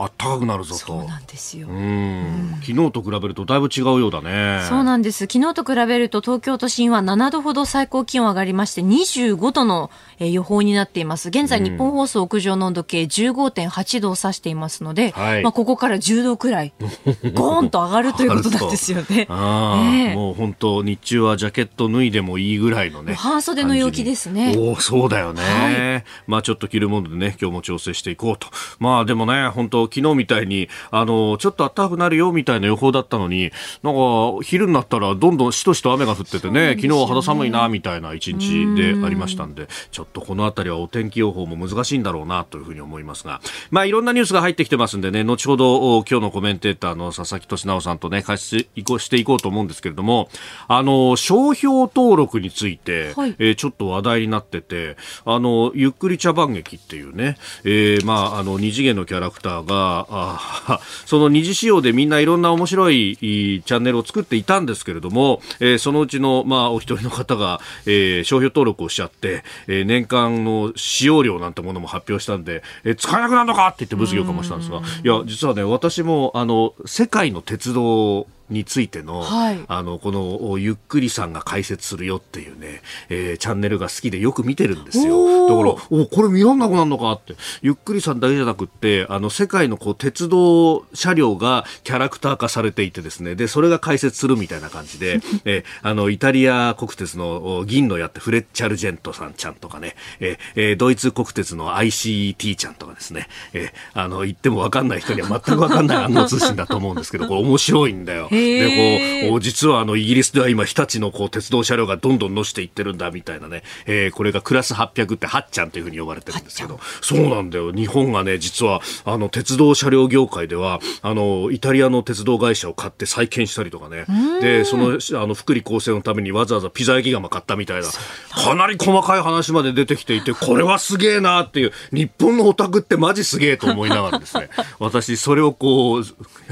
[0.00, 0.78] あったかくなるぞと。
[0.78, 1.66] そうなんですよ。
[1.68, 4.64] うん昨日と比べるとだいぶ違うようだね。
[4.68, 5.26] そうなんです。
[5.26, 11.30] 昨日と比べると東京都心は7度ほど最高気温上がりまして25度の予報になっています。
[11.30, 16.72] 現在日本放送屋上の温度計15.8度を指していますので、はい、まあここから10度くらい
[17.34, 19.26] ゴーンと上がるということなんですよね。
[19.28, 23.14] あえー、もう本当日中はジャケット脱いでもいいぐらいのね。
[23.14, 24.54] 半袖の陽気ですね。
[24.56, 25.42] おそうだよね。
[25.42, 28.46] はい、まあちょっと着るものでね今日も調整していこうと。
[28.78, 33.50] まあでもね本当昨日みたいに、あの、ちょっと暖かくなるよみたいな予報だったのに、
[33.82, 36.68] なんか、昼になったらどんどんしとしと雨が降っててね、ね。
[36.70, 50.28] 昨日は肌寒いな、みたいな一日でありましたんで、ちょっとこのあたりはお天気予報も難しいんだろうな、というふうに思いますが、まあ、いろんなニュースが入ってきてますんでね、後ほど、今日のコメンテーターの佐々木俊直さんとね、解説していこうと思うんですけれども、
[50.66, 85.48] あの、商標登録について、はい、えー、ちょっと話題になってて、あの、ゆっくり茶番劇っていうね、えー、まあ、あの、二次元のキャラクターが、あ その二次仕様でみんないろんな面白いチャンネルを作っていたんですけれども、えー、そのうちの、まあ、お一人の方が、えー、商標登録をしちゃって、えー、年間の使用量なんてものも発表したんで、えー、使えなくなるのかって言って物議をかましたんですが、いや、実はね、私も、あの、世界の鉄道についての、はい、あの、この、ゆっくりさんが解説するよっていうね、えー、チャンネルが好きでよく見てるんですよ。
[85.48, 87.34] だから、おこれ見らんなくなるのかって。
[87.62, 108.28] ゆっくりさんだけじゃなくって、あの、世界のこう、鉄道車両がキャラクター化されていてですね、で、それが解説するみたいな感じで、 えー、あの、イタリア国鉄の銀のやってフレッチャルジェントさんちゃんとかね、えー、ドイツ国鉄の ICT ちゃんとかですね、えー、あの、言ってもわかんない人には全くわかんない暗号通信だと思うんですけど、これ面白いんだよ。
[108.38, 116.78] でこう実はあのイギリスでは今日立のこう鉄道車両がどんどん乗していってるんだみたいなね、えー、これがクラス800ってはっちゃんというふうに呼ばれてるんですけど。
[117.00, 117.72] そうなんだよ。
[117.72, 124.06] 日本がね実はあの鉄道車両業界ではあのイタリアの鉄道会社を買って再建したりとかね。
[124.40, 127.88] でそのあの福利厚生のためにわざわざピザ焼き窯買ったみたいな。
[127.88, 134.48] かなり細かい話まで出てきていてこれはすげえなっていう日本のオタクってマジすげえと思いながらですね。
[134.78, 136.04] 私それをこう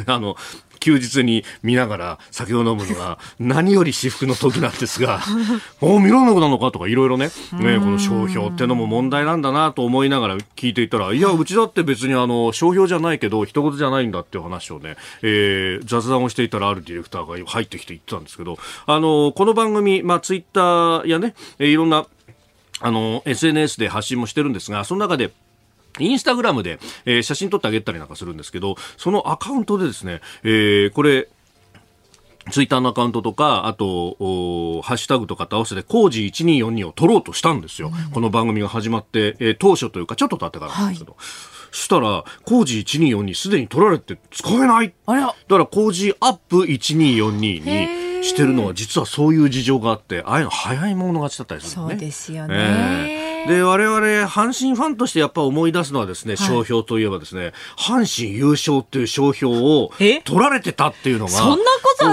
[0.06, 0.36] あの
[0.80, 5.20] 休日に見ながら酒を飲むのが何より至福の時なんですが、
[5.80, 22.06] お見らなくなるのかとかいろいろね、ね、この商標ってのも問題なんだなと思いながら聞いていたら、いや、うちだって別にあの、商標じゃないけど、一言じゃないんだっていう話をね、えー、雑談をしていたらあるディレクターが入ってきて言ってたんですけど、あの、この番組、まあ、ツイッターやね、いろんな、
[22.80, 25.30] あの、SNS で発信もしてるんですが、その中で、
[25.98, 31.28] インスタグラムで、えー、写真撮ってあげたりなんかするんですけど、そのアカウントでですね、えー、これ、
[32.50, 34.16] ツイッターのアカウントとか、あと、
[34.82, 37.88] ハッシュタグとかと合わせて、工事1242を取ろうとしたんですよ。
[37.88, 41.12] うん、この番組が始まって、えー、当初というか、ちょっと経ってからなんですけど。
[41.12, 44.94] はいそしたら、工事1242すでに取られて使えない。
[45.04, 45.26] あら。
[45.26, 47.30] だから、工事アップ1242
[48.18, 51.88] にしてるのは、実はそういう事情があって、ああいうの早い者勝ちだったりするね。
[51.90, 52.54] そうですよね。
[53.20, 59.90] えーで、我々、阪神ファンとしてやっぱ思い出すのはですね、商標といえばですね、阪神優勝っていう商標を
[60.24, 61.56] 取られてたっていうのが、そんな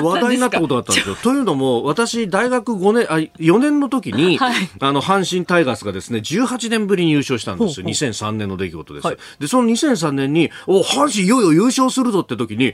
[0.01, 1.15] 話題になったことがあったんですよ。
[1.15, 7.81] というのも、私、大学5年、あ、4年の時に、はい、あの、阪神タイガースがですね、18年ぶりに優勝したんです。
[7.81, 9.07] 2003年の出来事です。
[9.07, 12.73] はい、で、その2003年に、お、阪神いよいよ優勝するぞって時に、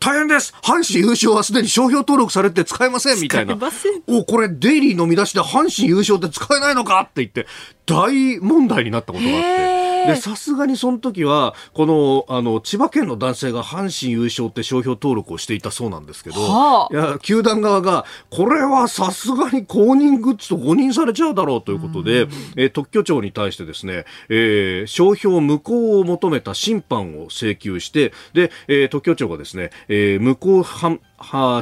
[0.00, 3.58] 大変です阪神優勝はすでに商標登録されて使えませんみたいな。
[4.06, 7.46] お、これ、デイリーの見出しで阪神優勝って使えないのかって言って、
[7.86, 9.93] 大問題になったことがあって。
[10.06, 31.00] で、さすがにその時は、この、あの、千葉県の男性が阪神優勝って商標登録をしていたそうなんですけど、はあ、いや、球団側が、これはさすがに公認グッズと誤認されちゃうだろうということで、えー、特許庁に対してですね、えー、商標無効を求めた審判を請求して、で、えー、特許庁がですね、えー、無効判、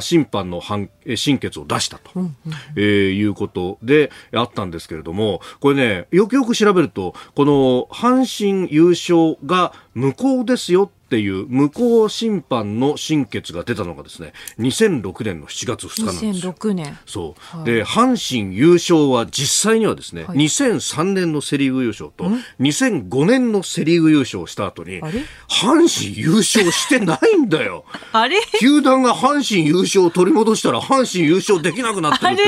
[0.01, 2.35] 審判の判審決を出したと、うんうん、
[2.75, 16.53] えー、いうことであったんですけれども、これね、よくよく調べると、この阪神優勝が無効ですよっていう無効審判の審決が出たのがですね2006年の7月2日なんですよ。
[16.53, 16.97] 2006年。
[17.05, 22.25] そう、はい、で阪神優勝は実際にはですね、はい、2003年のセ・リーグ優勝と
[22.59, 27.85] 2005年のセ・リーグ優勝した後に阪神優勝してないんだよ。
[28.11, 28.37] あれ？
[28.59, 32.43] 球団が阪神優勝を取り戻したら阪神優勝できなくなってるって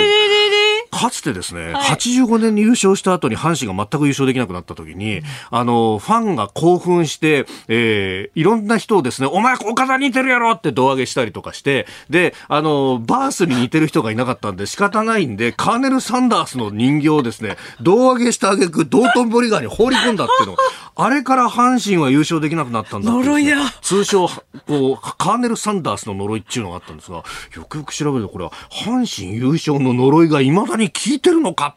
[0.96, 20.58] かつてですね、はい、85年に優勝した後に阪神が全く優勝できなくなった時に、うん、あのファンが興奮して、えー、いろんな人をですね、お前岡田似てるやろって胴上げしたりとかして、で、あの、バースに似てる人がいなかったんで仕方ないんで、カーネル・サンダースの人形をですね、胴上げした挙句、道頓堀川に放り込んだっていうの。
[20.96, 23.58] あれから阪神は優勝できなくなったんだ、ね、呪いや。
[23.82, 24.28] 通称、
[24.68, 27.24] こう、カーネル・サンダースの呪いっていうのがあったんですが、
[27.56, 31.76] よくよく調べるとこれは、阪神優勝の呪いが未だに効いてるのか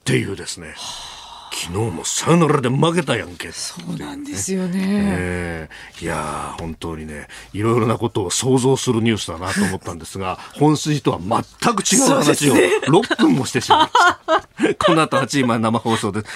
[0.00, 0.68] っていうですね。
[0.68, 0.74] は
[1.10, 1.14] あ
[1.54, 16.26] 昨日もサヨナラで負けたやんけ、そうなんですよね、えー、いや本当にねいろいろなことを想像するニュースだなと思ったんですが 本筋とは全く違う話を6分もしてしまいました、 この後8時前生放送です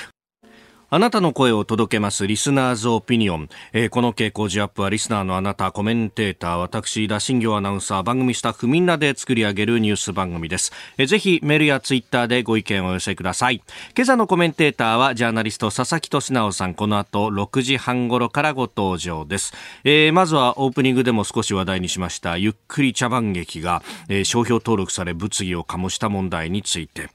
[0.90, 13.62] あなたの声を届けますリスナーズオピニオン、えー、この傾向ジアップはリスナーのあなたコメンテーター私田新行アナウンサー番組スタッフみんなで作り上げるニュース番組です、えー、ぜひメールやツイッターでご意見をお寄せください。
[13.94, 16.72] 今朝のコメンテーターはジャーナリスト佐々木俊直さん。
[16.72, 19.52] この後6時半頃からご登場です、
[19.84, 27.10] えー、まずはオープニングでも少し話題にしましたゆっくり茶番劇が、えー、商標登録され物議を醸した問題について、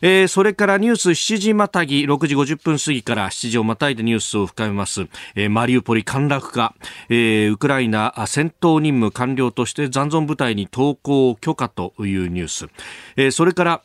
[0.00, 6.74] えー、それからニュース7時またぎ6時50分過ぎから7時をまたいでニュースを深めます、えー、マリウポリ陥落か、
[7.08, 12.66] えー、ウクライナ戦闘任務完了として残存部隊に投降許可というニュース、
[13.16, 13.82] えー、それから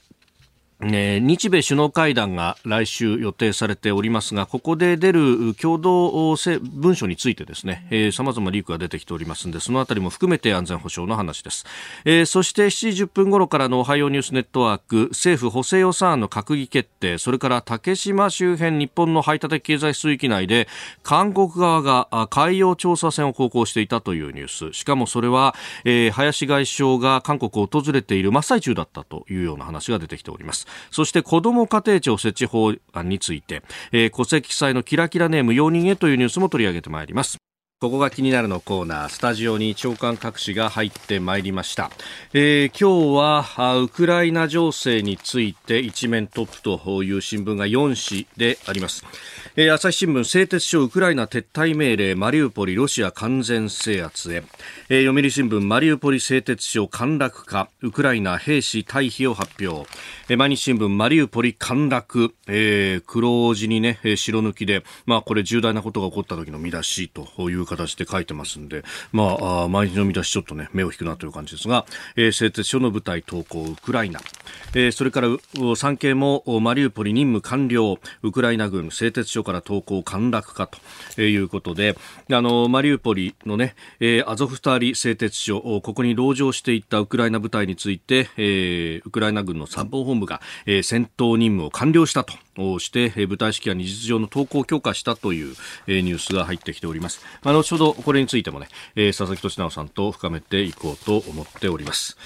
[0.84, 6.36] えー、日米首脳会談が来週予定されておりますが、ここで出る共同
[6.74, 11.66] 文書についてですね、えー、様々リークが出てきておりますので、そのあたりも含めて安全保障の話です。
[12.04, 20.68] えー、そして7時10分頃からのおはようニュースネットワーク、政府補正予算案の閣議決定、それから竹島周辺日本の排他的経済水域内で、
[21.04, 25.54] 韓国側が海洋調査船を航行していたというニュース、しかもそれは、
[25.86, 30.71] えー、林外相が韓国を訪れている真っ最中だったというような話が出てきております。
[30.92, 37.51] そして子ども家庭庁設置法案について、えー、戸籍記載のキラキラネーム容認へというニュースも取り上げてまいります。
[37.82, 41.90] ここが気になるのコーナー、スタジオに長官各紙が入ってまいりました。
[42.32, 49.04] えー、今日はウクライナ情勢について一面トップという新聞が4紙であります。
[49.56, 54.44] えー、朝日新聞製鉄所ウクライナ撤退命令マリウポリロシア完全制圧へ、
[54.88, 59.90] えー、読売新聞マリウポリ製鉄所陥落かウクライナ兵士退避を発表、
[60.30, 71.86] えー、毎日新聞マリウポリ陥落、えー、黒字にね白抜きでまあこれ重大なことが起こった時の見出しという形で書いてますんで、まあ、あ毎日の見出しちょっとね、目を引くなという感じですが、
[72.16, 74.20] えー、製鉄所の部隊投降ウクライナ、
[74.74, 75.28] えー、それから
[75.76, 80.70] 産経もマリウポリ任務完了、ウクライナ軍製鉄所から投降陥落か
[81.16, 81.98] ということで、
[82.32, 92.34] あの、マリウポリのね、えー、アゾフスターリ製鉄所、ここに籠城していったウクライナ部隊について、えー、ウクライナ軍の参謀本部が、えー、戦闘任務を完了したと。
[92.58, 95.56] をして、部隊指揮は事実上の投降強化したという、
[95.88, 97.22] ニュースが入ってきております。
[97.44, 102.18] まあ、後ほどこれについてもね、佐々木俊直さんと深めていこうと思っております。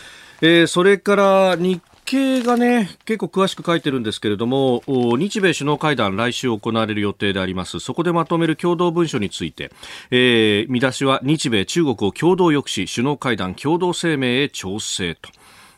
[0.42, 7.80] えー、それから日経がね、結構詳しく書いてるんですけれども、日米首脳会談来週行われる予定であります。
[7.80, 9.72] そこでまとめる共同文書について、
[10.12, 15.30] えー、見出しは日米中国を共同抑止、首脳会談共同声明へ調整と。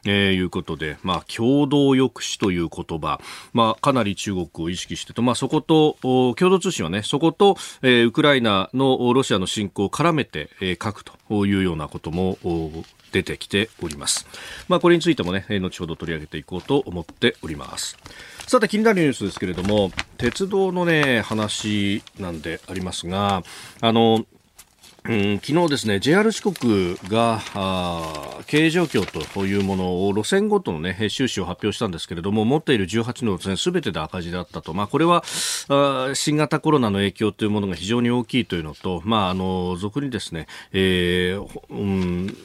[0.05, 3.19] えー、いうことで、まあ、共同抑止という言葉、
[3.53, 12.37] まあ、かなり中国を意識してと、まあ、そこと、共同通信はね、そこと、えー、ウクライナのロシアの侵攻を絡めて、えー、書くというようなことも
[13.11, 14.27] 出てきております。
[14.67, 17.97] まあ、これについてもね、後ほど取り上げていこうと思っております。
[18.47, 23.43] さて気になるニュースですけれども、鉄道のね、話なんでありますが、
[23.81, 24.25] あの、
[25.07, 27.39] うん、昨日ですね、JR 四国が
[28.45, 34.73] 経営状況というものを路線ごとの、ね、収支を発表したんですけれども、持っている18の路線すべてで赤字だったと。
[34.73, 35.23] まあ、これは
[35.69, 42.37] あ新型コロナの影響というものが非常に大きいというのと、まあ、あの、俗にですね、えー、うん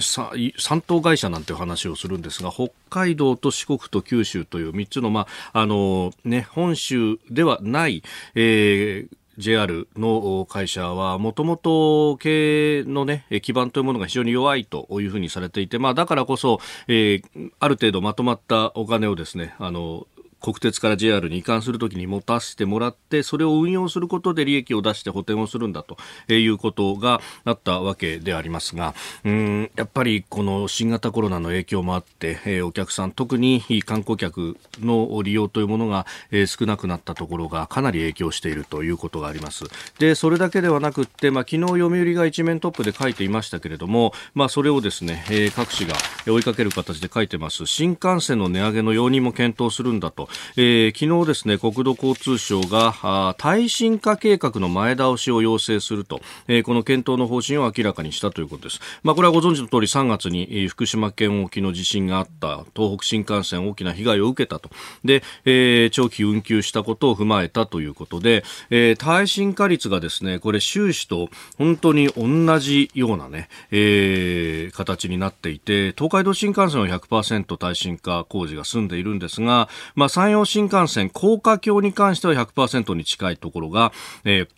[0.00, 8.02] 三島会社なんていう話をするんですが北海道と四国と九州という3つの,、まああのね、本州ではない、
[8.34, 20.06] えー JR の会社はもともと経営の、ね、基盤というものが非常に弱いというふうにされていて、まあ、だからこそ、えー、ある程度まとまったお金をですねあの
[20.42, 25.96] 国鉄から JR に移管するときに持たせてもらって、それを運用することで利益を出して補填をするんだと
[26.32, 28.94] いうことがあったわけでありますが、
[29.24, 39.64] うん、やっぱりこの新型コロナの影響もあって、え、お客さん、特に観光客の利用というものが、え、少なくなったところがかなり影響しているということがあります。
[39.98, 45.96] で、それだけではなくって、まあ、昨日読売が一面トップで書いていましたけれども、まあ、それをですね、え、各紙が
[46.26, 47.66] 追いかける形で書いてます。
[47.66, 50.28] 新幹線の値上げの容認も検討するんだと。
[50.56, 58.80] えー、昨日ですね、国土交通省が、耐震化計画の前倒しを要請すると、えー、この検討の方針を明らかにしたということです。
[59.02, 64.70] まあ、これはご存知の通り3月に、え、福島県沖の地震があった東北新幹線大きな被害を受けたと。
[65.04, 83.92] で、えー、長期運休したことを踏まえたということで、えー、耐震化率がですね、これ収支と本当に同じようなね、えー、形になっていて、東海道新幹線は100%耐震化工事が済んでいるんですが、まあ、山陽新幹線、高架橋に関しては100%に近いところが、
[84.24, 84.48] えー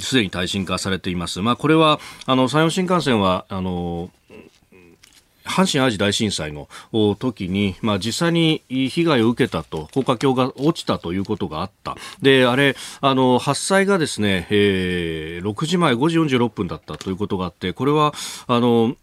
[0.00, 1.40] すでに耐震化されています。
[1.40, 4.10] まあ、これは、あの、山陽新幹線は、あの、
[5.46, 6.68] 阪神・淡路大震災の
[7.18, 11.96] 時に、まあ、実際に被害を受けたと、高架橋が落ちたということがあった。
[12.22, 18.14] で、あれ、あの、発災がですね、えー、6時前5時46分だったということがあって、これは、
[18.46, 18.96] あの、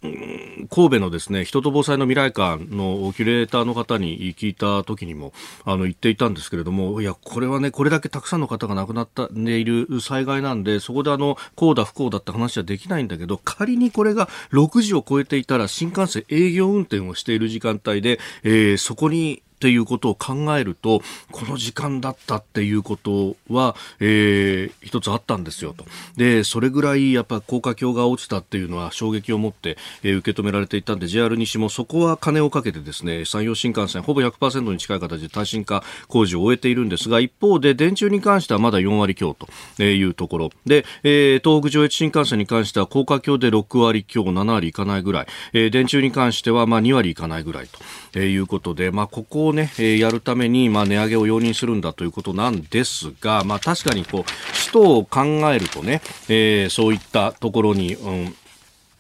[0.69, 5.33] 神戸のですね、人と防災の未来館のキュレーターの方に聞いた時にも、
[5.65, 21.01] あの、言っていたんですけれども、いや、これはね、これだけたくさんの方が亡くなったでいる災害なんで、そこであの、こうだ不幸だって話はできないんだけど、仮にこれが6時を超えていたら新幹線営業運転をしている時間帯で、えー、そこにっていうことを考えると、
[21.32, 25.86] この時間だったっていうことは、えー、一つあったんですよと。
[26.17, 40.50] で、それぐらいやっぱ高架橋が落ちたっていうのは衝撃を持って、えー、受け止められていたんで、JR 西もそこは金をかけてですね、山陽新幹線ほぼ100%に近い形で耐震化工事を終えているんですが、一方で電柱に関してはまだ4割強というところ。
[40.65, 47.70] で、えー、東北上越新幹線に関しては高架橋で6割強、7割いかないぐらい、えー、電柱に関してはまあ2割いかないぐらい
[48.12, 58.36] ということで、まあここね、え、やるために、まあ、値上げを容認するんだということなんですが、まあ、確かにこう、首都を考えるとね、えー、そういったところに、うん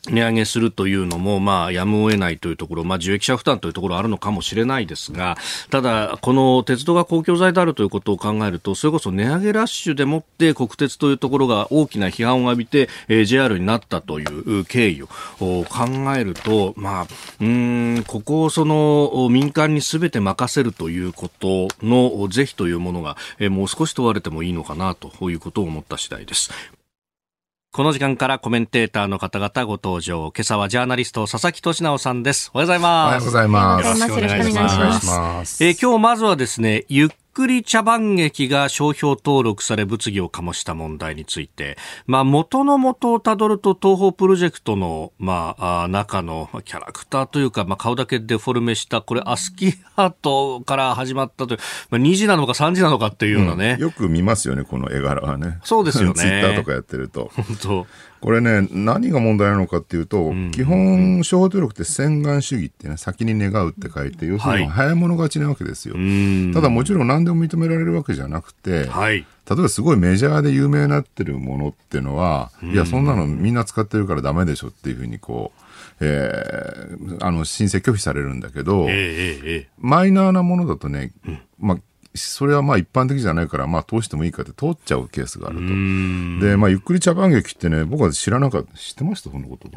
[0.09, 5.37] 値上げするというのも、まあ、やむを得ないというところ、まあ、受益者負担というところあるのかもしれないですが、
[5.69, 15.07] ただ、この鉄道が公共財であるということを考えると、それこそ値上げラッシュでもって国鉄というところが大きな批判を浴びて、えー、JR になったという経緯を
[15.39, 15.65] 考
[16.17, 17.07] えると、まあ、
[17.39, 26.51] うん、ここをその民間にすべて任せるということの是非というものが、えー、もう少し問われてもいいのかなということを思った次第です。
[27.73, 30.31] この時間からコメンテーターの方々ご登場。
[30.31, 32.51] 今朝はジャーナリスト佐々木俊直さんです。
[32.53, 33.05] おはようございます。
[33.05, 33.83] おはようございます。
[33.83, 35.63] よろしくお願いします。
[35.63, 51.59] えー、今日まずはですね、ゆっくり茶番劇が商標登録され物議を醸した問題について、まあ、元の元をたどると東方プロジェクトの、まあ、中のキャラクターというか、まあ、顔だけデフォルメした、これ、アスキーハートから始まったという、
[51.89, 55.59] まあ、2時なのか3時なのかっていうようなね、うん、よく見ますよね、この絵柄はね。
[55.63, 56.15] そうですよね。
[56.21, 57.31] ツイッターとかやってると。
[57.35, 57.87] 本当。
[58.23, 65.95] これね、何が問題なのかっていうと、うん、基本、商標登録って洗顔主義ってね、先に願うって書いて、要するに早物勝ちなわけですよ。
[65.95, 75.51] はい、ただもちろん何でも認められるわけじゃなくて、はい、例えばすごいメジャーで有名になってるものっていうのは、うん、いや、そんなのみんな使ってるからダメでしょっていうふうにこ
[75.99, 81.77] う、えー、あの、申請拒否されるんだけど、えー、マイナーなものだとね、うん、まあ、
[82.15, 86.45] それはまあ一般的じゃないから、まあ通してもいいかって通っちゃうケースがあると。
[86.45, 88.77] で、まあゆっくり茶番劇ってね、僕は知らなかった。
[88.77, 89.69] 知ってましたそのこと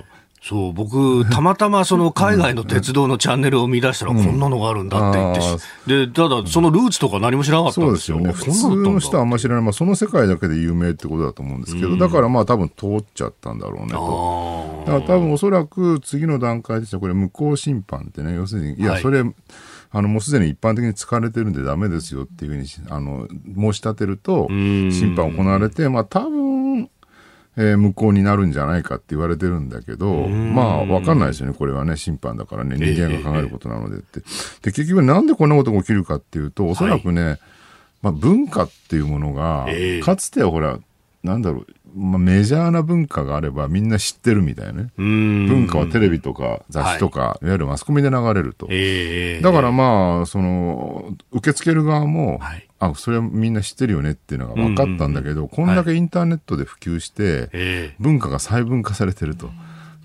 [0.42, 8.18] そう、僕、たまたまその海外の鉄道のチャンネルを見出したら、こんなのがあるんだって言って、で、ただ、そのルーツとか何も知らなかったんですよ。
[8.18, 8.54] そうですよね。
[8.54, 9.64] 普通の人はあんま知らない。
[9.64, 14.84] まあ、その世界だけで有名ってことだと思うんですけど、だからまあ多分通っちゃったんだろうねと。
[14.86, 19.34] だから多分おそらく次の段階ですね、これ無効審判ってね、要するに、いや、それ、はい
[19.90, 26.90] あの、もうすでに一般的に使われてるんでダメですよっていうふうに、あの、申し立てると、審判行われて、まあ多分、
[27.58, 31.54] えー、無効になるんじゃないかって言われてるんだけど、まあ、わかんないですよね。
[31.54, 34.20] これはね、審判だからね、人間が考えることなのでって。
[34.20, 37.38] で、結局なんでこんなことが起きるかっていうと、おそらくね、はい、
[38.02, 39.66] まあ、文化っていうものが、
[40.02, 40.78] かつてはほら、
[41.24, 41.66] なんだろう、
[41.96, 44.90] まあ、メジャーな文化があればみんな知ってるみたいなね。
[44.98, 48.66] 文化はテレビとか雑誌とか、はい、いわゆるマスコミで流れると。
[48.70, 59.50] えー、だからまあ、その、受け付ける側も、はい、あ、それはみんな知ってるよねっていうのが分かったんだけど、こんだけインターネットで普及して、文化が細分化されてると。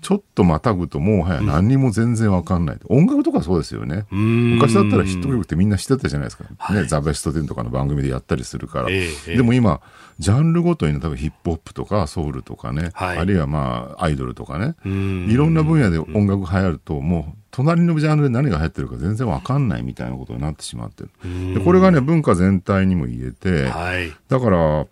[0.02, 4.04] ちょっとまたぐともうはや何にも全然わかんない、うん、音楽とかそうですよね。
[4.10, 9.80] 昔だったらヒット曲ってみんな知ってたじゃないですか、はい、ね、ザ・ベスト10とかの番組でやったりするから、えー、でも今
[10.18, 21.10] ジャンルごとに多分ヒップホップとかソウルとかね、はい、あるいはまあアイドルとかねいろんな分野で音楽流行るともう隣のジャンルで何が流行ってるか全然わかんないみたいなことになってしまってる。
[21.54, 24.86] でこれがね文化全体にも言えて、はい、だから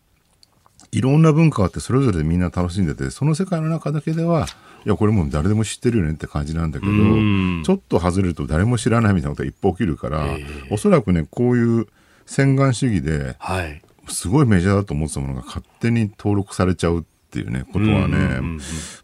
[0.92, 4.46] いろんな文化があってそれぞれでみんな楽しんでてその世界の中だけでは
[4.84, 11.86] いやこれもう誰でも知ってるよねって感じなんだけどちょっと外れると誰も知らないみたいなことがいっぱい起きるから、えー、おそらくねこういう
[12.26, 18.40] 洗顔主義で、はい、すごいメジャーだと思ってたものが勝手に登録されちゃうっていうね、ことはね、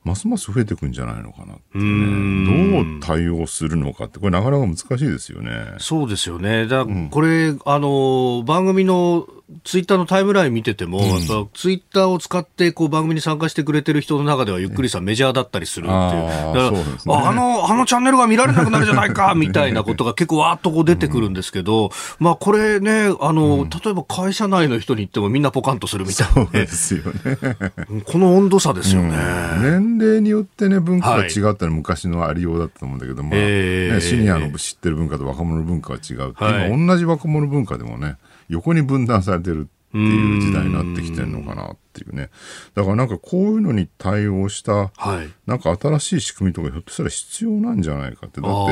[0.02, 5.76] ますます増えていくんじゃないのかなってね、どう対応するのかって、これなかなか難しいですよね。
[5.78, 6.66] そうですよね。
[6.66, 9.28] だこれ、うん、あの、番組の
[9.62, 15.04] ツイッターのタイムライン見てても、うん、やっぱツイッターを使ってこう番組に参加してくれてる人の中ではゆっくりさん。
[15.04, 16.00] メジャーだったりするっていう。
[16.00, 28.02] あだから、ね、あの、あのチャンネルが見られなくなるじゃないか、みたいなことが結構わーっとこう出てくるんですけど、うん、まあこれね、あの、うん、例えば会社内の人に言ってもみんなポカンとするみたいな、ね、そうですよね。
[28.04, 29.16] この温度差ですよね。
[29.62, 36.32] 年齢によってね、文化が違ったのは昔のありようだったと思うんだけど、まあ、えー、ね、シニアの知ってる文化と若者の文化が違う。
[36.34, 38.16] はい、今同じ若者文化でもね、
[38.48, 42.28] 横に分断されてるっていう時代になってきてるのかなっていうね。
[42.74, 48.40] だからなんかこういうのに対応した、はい、なんか新しい仕組みとかひょっとしたら必要なんじゃないかって。
[48.40, 48.66] だっ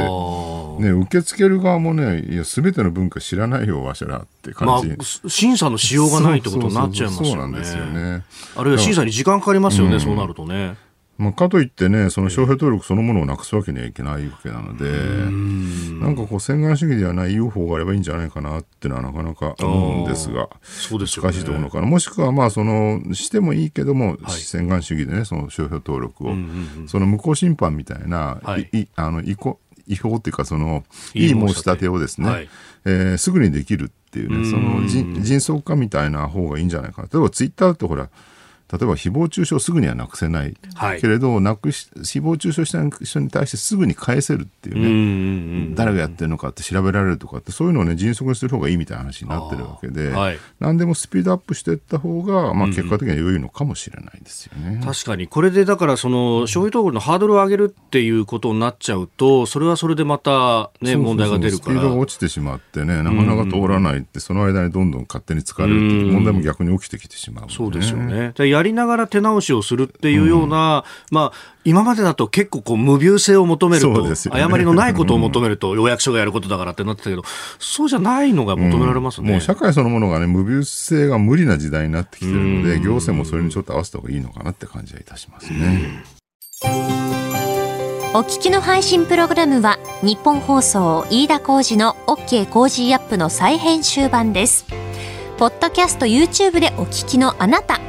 [0.77, 4.89] て、ね、受け付ける側もね、いや、すべての文化知らないよ、わしらって感じ。
[4.89, 7.31] まあ、審査のしようがないってことになっちゃいますよね。
[7.31, 8.25] そうなんですよね。
[8.57, 10.77] あるいは審査に時間かかりますよね、そうなるとね。
[11.17, 16.01] まあ、かといってね、その商標登録そのものをなくすわけにはいけないわけなので、ん。
[16.01, 21.87] なんかこう、洗顔主義ではない UFO があればいいんじゃないかなっていうのはなかなか思うんですが、そうですね、難しいところのかな。
[21.87, 32.49] もしくは、まあ、その、してもいいけども、はい、洗顔主義でね、その商標登録を、うんうんうん、その無効審判みたいな、はい、いあの違法違法っていうか、その、いい申し立てをですね、はい、
[32.87, 34.87] えー、すぐにできるっていうね、その
[35.23, 37.09] 迅速化みたいな方がいいんじゃないかな。
[37.13, 38.09] 例えばツイッターってほら、
[38.77, 45.75] 例えば誹謗中傷すぐにはなくせない、はい、けれどなくし誹謗中傷した人に対してすぐに返せるっていうね。
[45.77, 61.77] 誰がやってるのかって調べられるとかってそういうのをね迅速にする方がいいみたいな話になってるわけで、はい、何でもスピードアップしていった方が、まあ、結果的には良いのかもしれないですよね、確かにこれでだからその消費登録のハードルを上げるっていうことになっちゃうとそれはそれでまた、ね、問題が出るから。
[61.77, 68.33] スピードが落ちてしまってねなかなか通らないってその間にどんどん勝手に使われるっていう問題も逆に起きてきてしまう、ね、そうですよね。
[68.39, 71.33] やりながら手直しをするっていうような、うん、まあ、
[71.65, 77.23] 今までだと結構こう無病性を求めると、ね、誤りのないことを求めると、要約書がやることだからってなってたけど、
[77.59, 86.05] そうじゃないのが求められますね、うん、もう社会そのものがね、無病性が無理な時代になってきてるので、行政もそれにちょっと合わせた方がいいのかなって感じはいたしますね。
[88.17, 94.67] お聞きの配信プログラムはニッポン放送飯田浩司の OK コージーアップの再編集版です。
[95.37, 97.81] ポッドキャスト YouTube でお聞きのあなた。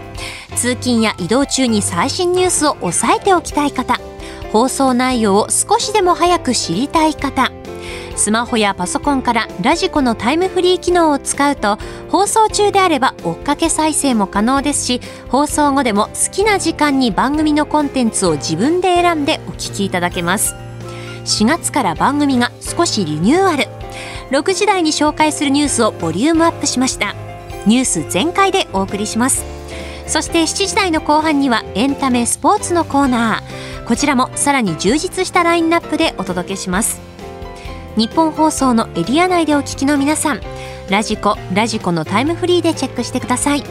[0.56, 4.00] 通勤や移動中に最新ニュースを押さえておきたい方。
[4.52, 7.52] 放送内容を少しでも早く知りたい方。
[8.16, 11.78] スマホやパソコンから radiko のタイムフリー機能を使うと
[12.10, 20.56] 放送中であれば追っかけ再生も可能ですし放送後でも好きな時間に番組のコンテンツを自分で選んでお聞きいただけます。
[21.26, 23.68] 4月から番組が少しリニューアル。
[24.32, 27.25] 6時台に紹介するニュースをボリュームアップしました。
[27.66, 29.44] ニュース全開でお送りします。
[30.08, 33.88] そして7時台の後半にはエンタメスポーツのコーナー。
[33.88, 37.00] こちらもさらに充実したラインナップでお届けします。
[37.96, 40.42] 日本放送のエリア内でお聞きの皆さん
[40.90, 43.64] ラジコラジコのタイムフリーでチェックしてください。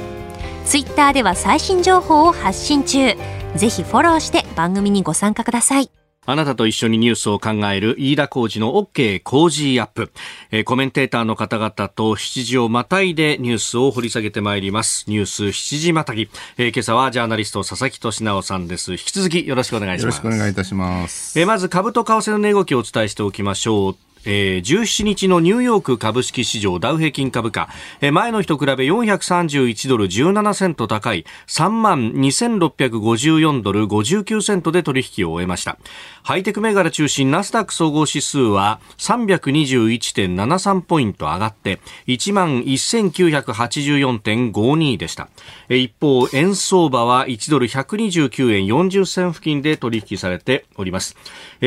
[0.64, 3.14] ツイッターでは最新情報を発信中。
[3.54, 5.90] ぜひフォローして番組にご参加ください。
[6.26, 10.12] あなたと一緒にニュースを考える飯田浩二の OK 工事アップ、
[10.50, 15.04] えー、コメンテーターの方々と7時をまたいでニュースを掘り下げてまいります。
[15.08, 16.30] ニュース7時またぎ。
[16.56, 18.92] えー、今朝はジャーナリスト佐々木俊直さんです。
[18.92, 20.16] 引き続きよろしくお願いします。
[20.16, 21.38] よろしくお願いいたします。
[21.38, 23.96] えー、まず株と為替の値動きをお伝えしておきましょう。
[24.24, 27.68] えー、17日のニューヨーク株式市場ダウ平均株価、
[28.00, 35.78] えー、前の日と比べ431ドル17セント高い3万2654ドル59セントで取引を終えました。
[36.22, 45.28] ハイテク銘柄中心ナスダック総合指数は321.73ポイント上がって1万1984.52でした。
[45.68, 51.16] 一方、円相場は1ドル129円40銭付近で取引されております。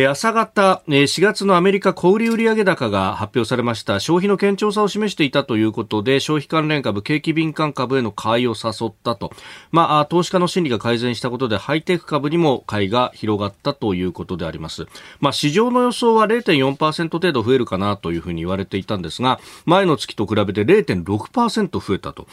[0.10, 3.99] 朝方、4月のアメリカ小売売上高が発表されました。
[3.99, 9.31] 消費の堅調さを示していたということで消費関連株景気敏感株への買いを誘ったと、
[9.71, 14.88] まあ、投資家の心理が改善したことでハイテク株にも買いが広がったということであります、
[15.19, 22.27] まあ、市場の予想は0.4%程度増えるかなというふうに言われていたんですが前の月と比べて0.6%増えたと。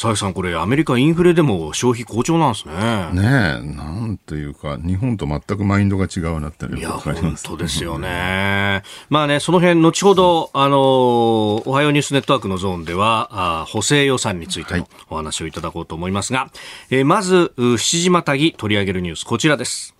[0.00, 2.72] 佐さん、これ、アメリカインフレでも消費好調なんですね。
[3.12, 8.82] ねえ、なんというか、日本と全くマインドが違うなっていや、本当ですよね。
[9.10, 13.28] まあね、その辺、後ほど、あの、おはようニュースネットワークのゾーンでは、
[13.60, 16.50] あ補正予算についてのお話をいただこうと思いますが、はい、
[16.96, 19.94] えー、まず、七時またぎ取り上げるニュース、こちらです。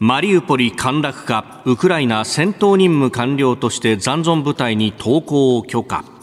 [0.00, 6.19] マリウポリ陥落か、ウクライナ戦闘任務完了として残存部隊に投降を許可。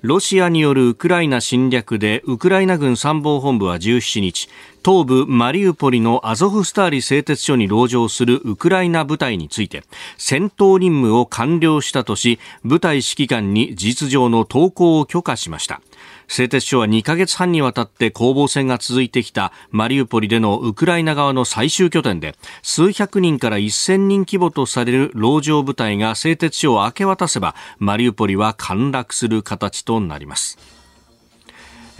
[0.00, 4.48] ロシアによるウクライナ侵略でウクライナ軍参謀本部は17日
[4.84, 9.82] 東部マリウポリのアゾフスターリ製鉄所に籠城するウクライナ部隊について
[10.16, 15.80] 戦闘任務を完了したとし部隊指揮官に事実上の投降を許可しました。
[16.28, 30.78] 製鉄所は2ヶ月半にわたって攻防戦が続いてきたマリウポリでのウクライナ側の最終拠点で数百人から1000人規模とされる籠城部隊が製鉄所を明け渡せばマリウポリは陥落する形となります。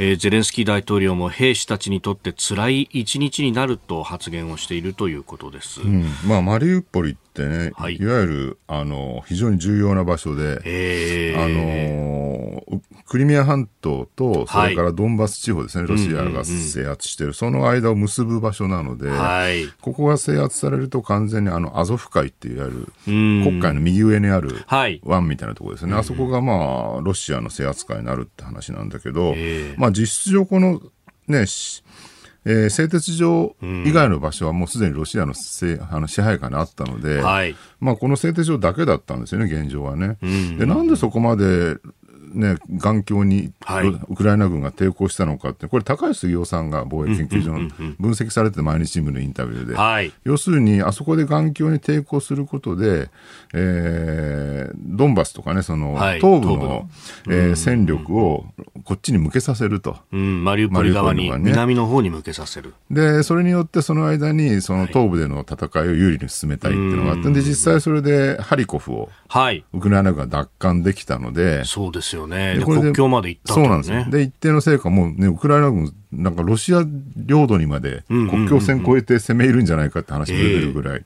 [0.00, 12.62] えー、ゼレンスキー大統領も兵士たちにとって辛い一日になると発言をしているということです、うん、まあ、マリウポリてね、はい、いわゆるあの非常に重要な場所で、あの
[13.06, 24.64] クリミア半島とそれからドンバス地方ですね、はい、ロシアが制圧している、その間を結ぶ場所なので、はい、ここが制圧されると完全にあのアゾフ海っていわゆる黒海の右上にある
[25.04, 29.34] 湾みたいなところですね、あそこがまあロシアの制圧海になるって話なんだけど、
[29.76, 30.80] まあ、実質上この
[31.28, 31.44] ね
[32.44, 40.16] えー、製鉄所以外の場所はもうすでにロシアのせあの支配下にあったので、はい、まあ、この製鉄所だけだったんですよね、現状はね。
[40.58, 41.76] でなんでそこまで
[42.32, 53.10] ね、眼鏡に、はい、ウクライナ軍が抵抗したのかって、これ、高橋杉雄さんが防衛研究所の分析されて毎日新聞のインタビューで、はい、要するに、あそこで眼鏡に抵抗することで、
[53.54, 56.90] えー、ドンバスとかね、その、はい、東部のの、
[57.28, 58.44] えー、戦力を
[58.84, 59.96] こっちに向けさせると。
[60.12, 62.74] うん、マリウポリ側に、ね、南の方に向けさせる。
[62.90, 72.56] で、それによってその間に、その東部での戦いを有利に進めたいっていうのがあって、で、実際それでハリコフを、はい、ウクライナ軍が奪還できたので、そうですよね。
[72.58, 74.04] で国境まで行った、ね、そうなんですよ。
[74.10, 76.84] で、一定の成果もね、ウクライナ軍、なんかロシア
[77.16, 81.04] 領土にまで国境線越えて攻め入るんじゃないかって話も出てるぐらい。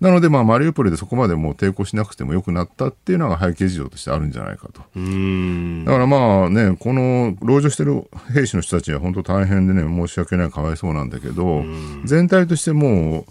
[0.00, 4.80] なので、まあ、マリウポリでそこまでもう抵抗しなくてもよくなったっていうのが背景事情としてあるんじゃないかと。
[4.80, 8.04] だからまあね、この籠城してる
[8.34, 11.64] 兵士の人たちは本当大変でね、申し訳ない、かわいそうなんだけど、
[12.04, 13.24] 全体としてもう、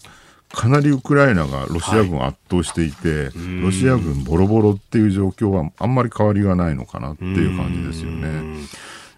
[0.56, 8.66] かなりウクライナがロシア軍を圧倒していて、はい、ロシア軍ボロボロっていう状況はあんまり変わりがないのかなっていう感じですよね。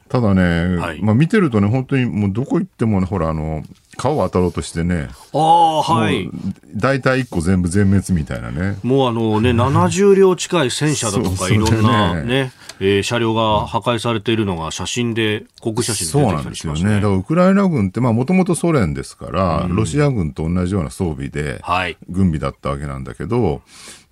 [0.10, 3.64] ただね、はい、まあ見てるとね、本当にもうどこ行ってもね、ほら、あの、
[3.98, 6.30] 顔当たろうとしてね、ああ、はい。
[6.76, 8.78] 大体1個全部全滅みたいなね。
[8.84, 16.90] もうあのね、70両近い戦車だとかいろんなね、えー、車両が破壊されているのが写真で、国写真で出てきたりしますね。
[16.90, 16.96] そうなんですよね。
[16.96, 21.62] だからウクライナ軍って、まあもともとソ連ですから、うん、ロシア軍と同じような装備で、
[22.08, 23.62] 軍備だったわけなんだけど、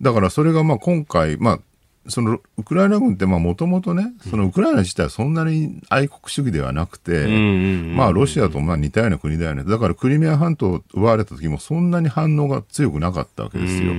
[0.01, 1.59] だからそれがまあ今回、まあ
[2.07, 7.27] そのウクライナ軍ってもともとね、そのウクライナ自体はそんなに愛国主義ではなくて、
[7.95, 9.63] まあロシアとまあ似たような国だよね。
[9.63, 13.93] だからクリミア半島を奪われた時もそんなに反応が強くなかったわけですよ。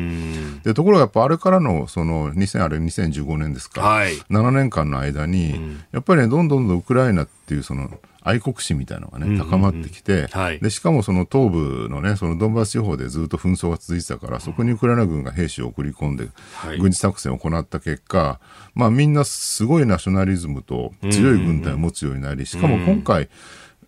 [0.62, 5.61] で、ところがやっぱあれからのその2000、あれ2015年ですか、はい、7年間の間に、
[5.92, 7.90] やっぱりね、どんどんどんウクライナっていうその、
[8.27, 10.27] 愛国心みたいなのがね、高まってきて、
[10.61, 16.29] で、しかもその東部のね、そのドンバス地方でずっと紛争が続いてたから、そこにウクライナ軍が兵士を送り込んで、
[16.81, 18.41] 軍事作戦を行った結果、
[18.75, 23.29] まあみんなすごいナショナリズムと強い軍隊を持つようになり、しかも今回、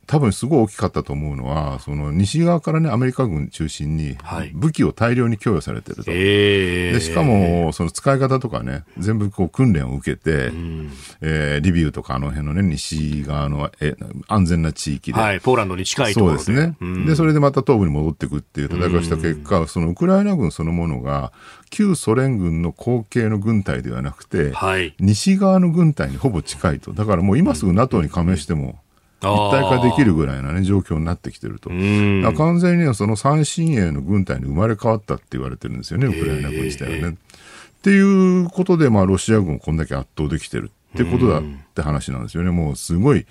[0.09, 4.17] 多分すごい大きかったと思うのは、その西側からね、アメリカ軍中心に
[4.55, 6.11] 武器を大量に供与されてると。
[6.11, 10.91] はい、でしかも、その使い方とかね、全部こう訓練を受けて、うん、
[11.21, 13.97] えー、リビウとかあの辺のね、西側のえ
[14.29, 15.21] 安全な地域で。
[15.21, 16.39] はい、ポーランドに近いところで。
[16.39, 21.33] そうですね、うん、で、それでまた東部に戻っていくっていう戦いをした結果、うん、そのウクライナ軍そのものが、
[21.69, 26.95] 旧ソ連軍の後継の軍隊ではなくて、はい、西側の軍隊にほぼ近いと。
[26.95, 28.81] だからもう今すぐ NATO に加盟しても、
[29.21, 31.71] 一体化できるぐらいな、ね、状況になってきてると。
[31.71, 37.17] 完全にはその最新鋭の軍隊に生まれ変わったって言われてるんですよね、ウクライナ軍自体はね。
[37.17, 41.43] っていうことで、まあ、ロシア軍をこんだけ圧倒できてるってことだっ
[41.75, 42.51] て話なんですよね。
[42.51, 43.27] もうすごい、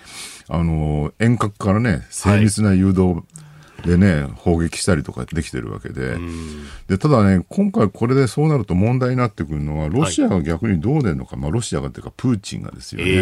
[0.48, 3.24] あの、遠隔からね、精密な誘導
[3.86, 6.18] でね、砲撃したりとかできてるわけで、
[6.88, 13.08] でただね、今回これでそうなると問題になってくるのは、ロシアが逆にどう出るのか、はい、まあ、ロシアがっていうか、プーチンがですよね。
[13.08, 13.14] え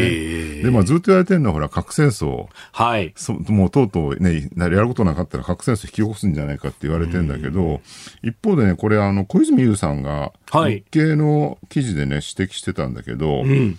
[0.61, 7.81] ー、で、まあ、ずっと言われてるのは、ほら、核戦争、はい、そもうとうとうね、やることなかったら核戦争引き起こすんじゃないかって言われてるんだけど、
[8.23, 13.77] 一方でね、これ、あの小泉悠さんが、日経の記事でね、指摘してたんだけど、うん、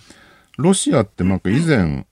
[0.57, 2.05] ロシアってなんか以前、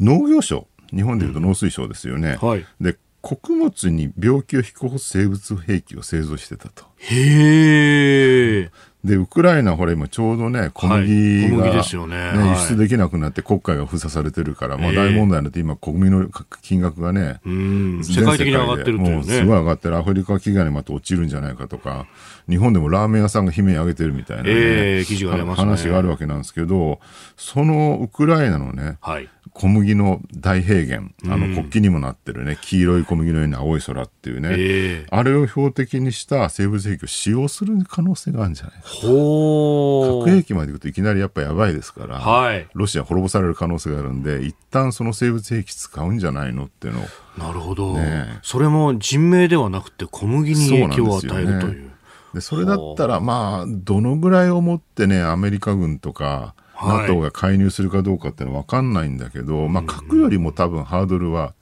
[0.00, 2.38] 農業省、日本でいうと農水省ですよね。
[2.40, 6.84] はい、で穀物に病気を引き起こす生物兵器を製造してたと。
[6.98, 8.70] へえ。
[9.04, 16.28] で、ウクライナ、ほら、今ちょうどね、小麦が、ね、はい、ね、輸出できなくなって国会が封鎖されてるから、まあ大問題になって、今、小麦の
[16.62, 19.22] 金額がね、世界的に上がってるっていうね。
[19.22, 19.96] すごい上がってる。
[19.96, 22.06] アフリカ飢餓にまた落ちるんじゃないかとか、
[22.48, 26.98] 日本でもラーメン屋さんが悲鳴上げてるみたいな、ね、えー、記事が出ます、ね、話があるわけなんですけど、
[27.36, 47.00] そのウクライナのね、はい、小麦の大平原、あの国旗にもなってるね、黄色い小麦のような青い空っていうね、えー、あれを標的にした生物兵器を使用する可能性があるんじゃないかほ核兵器までいくといきなりやっぱやばいですから、はい、ロシア滅ぼされる可能性があるんで、一旦その生物兵器使うんじゃないのっていうの。
[47.00, 47.04] を。
[47.38, 51.88] なるほど、ね、それも人命ではなくて小麦に影響を与えるという。
[52.34, 61.54] でそれだったら、まあ、どのぐらいをもってね、アメリカ軍とか、はい、NATO が介入するかどうかっていうのは分かんないんだけど、まあ、核よりも多分ハードルは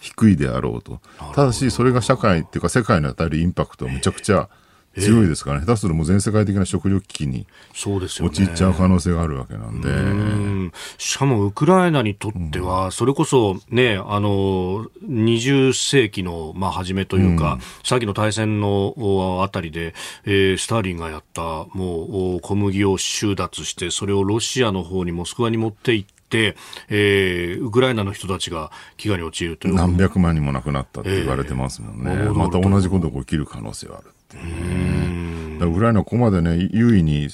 [0.00, 1.00] 低いであろうと。
[1.34, 4.48] ただし、それが社会っていうか世界に与えるインパクトはむちゃくちゃ
[5.00, 9.88] 強いですからね、下手するともう全世界的な食糧危機に陥っちゃう可能性があるわけなんで。
[9.90, 10.72] ん。
[10.98, 26.56] しかもウクライナにとっては、それこそね、あの、20世紀の、まあ、初めというか、うん、さっきの大戦のあたりで、えー、スターリンがやった、もう小麦を収奪して、それをロシアの方にモスクワに持って行って、
[26.88, 29.74] えー、ウクライナの人たちが飢餓に陥るという。
[29.74, 35.64] 何百万人も亡くなったって言われてますもんね、えー、また同じことが起きる可能性はあるって。
[35.64, 37.28] ウクライナはここまでね、優位に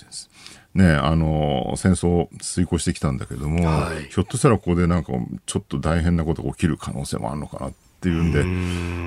[0.75, 5.13] ね、あの、戦争を遂行してきたんだけども、はい、ひょっとしたらここでなんか
[5.47, 8.33] ちょっと大変なことが起きる可能性もあるのかなっっていうん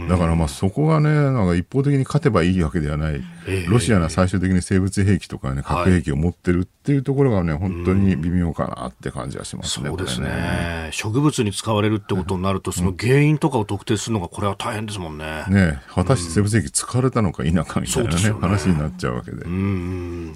[0.05, 3.23] で、だからまあそこがね、なんか一方的に勝てばいいわけではない、
[3.67, 9.89] ロシアが最終的に生物兵器とかね、核兵器を持ってるっていうところがね、本当に微妙かなって感じがしますね。
[9.89, 15.45] そうですね、ね、植物に使われるってことになると、その原因とかを特定するのが、これは大変ですもんね。
[15.49, 18.31] ね果たして生物兵器使われたのか否かみたいなね、ね。
[18.39, 19.37] 話になっちゃうわけで。
[19.37, 20.35] うん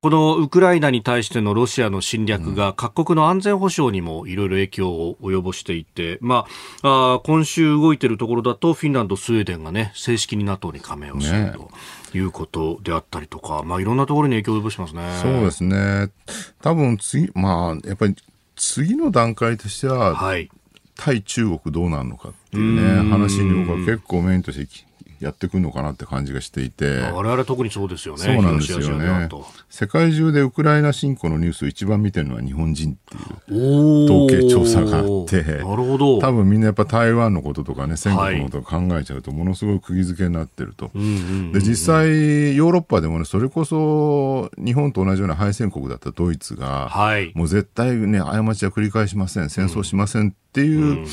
[0.00, 6.46] このウクライナに対してのロシアの侵略が各国の安全保障にもいろいろ影響を及ぼしていて、ま
[6.82, 11.70] あ、あ今週動いているところだとフィンランド、スウェーデンがね、正式に NATO に加盟をすると。
[12.14, 15.02] いうことであったりとか、まあ、いろんなところに影響を及ぼしますね。
[15.20, 16.10] そうですね。
[16.62, 18.16] 多分次、まあ、やっぱり
[18.56, 20.48] 次の段階としては、はい、
[20.96, 24.87] 対中国どうなるのかっていうね、話に僕は結構メインとして
[25.20, 26.98] やってくるのかなって感じがしていて。
[27.12, 28.20] 我々特にそうですよね。
[28.20, 29.28] そうなんですよね。
[29.68, 32.94] 世界中でウクライナ侵攻のニュースを一番見てるのは日本人っ
[33.46, 35.42] ていう統計調査があって。
[35.42, 36.18] なるほど。
[36.18, 49.50] 多分みんなやっぱ台湾のこととかね戦国のことを考えちゃうとものすごい釘付けになってると、で実際ヨーロッパでもねそれこそ日本と同じような敗戦国だったドイツが、はい、もう絶対ね過ちは繰り返しません。
[49.50, 51.06] 戦争しませんっていう、うん、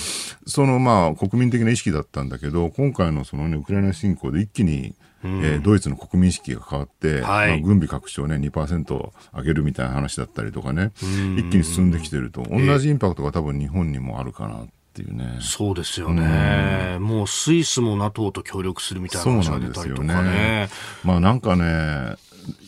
[0.48, 15.40] そのまあ国民的な意識だったんだけど今回のそのねウクライナ侵攻で一気にうん、えー、ドイツの国民意識が変わって、はい、まあ、軍備拡張ね2%上げるみたいな話だったりとかね、一気に進んできてると同じインパクトが多分日本にもあるかなっていうね。
[15.42, 16.96] そうですよね。
[16.98, 20.14] うん、もうスイスも NATO と協力するみたいな話が出たりとかね。
[20.24, 20.70] ね
[21.04, 22.16] まあなんかね、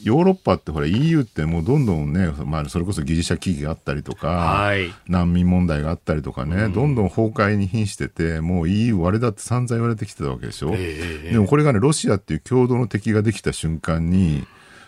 [0.03, 10.71] ヨーロッパってほら EU ってもうどんどんね、まあ、それこそギリシャ危機があったりとか、はい、難民問題があったりとかね、うん、どんどん崩壊に瀕してて、もう EU 割れだって散々言われてきてたわけでしょ。
[10.73, 14.45] えー、でもこれがね、ロシアっていう共同の敵ができた瞬間に、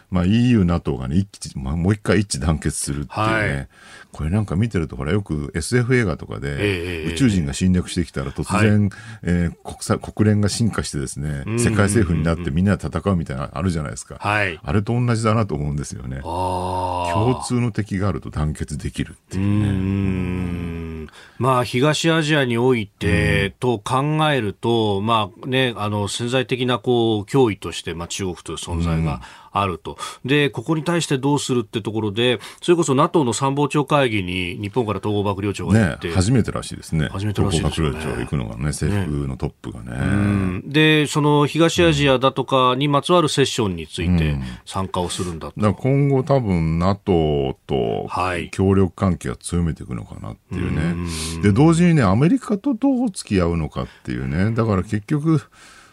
[0.09, 3.67] まあ、EU、NATO がね、一致、まあ、もう一回一致団結するっていうね、はい、
[4.11, 8.89] これなんか見てると、ほら、よく SF 映画とかで、宇宙人が侵略してきたら突然、はい、
[9.23, 14.17] えー、国際、国連が進化してですね、世界政府になってみんなで戦うみたいなあるじゃないですか。
[14.19, 16.21] はい、あれと同じだなと思うんですよね。
[16.21, 21.09] 共通の敵があると団結できるっていうね。
[21.37, 29.97] まあ、東アジアにおいて、と考えると、まあね、あの、潜在的なこう、脅威として、まあ中国という存在が、あると。
[30.25, 37.09] で、ここに対してどうするってところで、それこそ NATO の参謀長会議に日本から統合幕僚長が行って、ね、初めてらしいですね。
[37.11, 37.89] 初めてらしいですね。
[37.89, 40.59] 幕僚長行くのがね、政府のトップがね。
[40.59, 45.73] ねで、その東アジアだとかにまつわるセッションについて参加をするんだと。
[45.73, 48.07] 今後多分 NATO と
[48.51, 50.95] 協力関係を強めていくのかなっていうね。
[51.41, 55.41] で、同時にね、アメリカとどう付き合うのかっていうね、だから結局、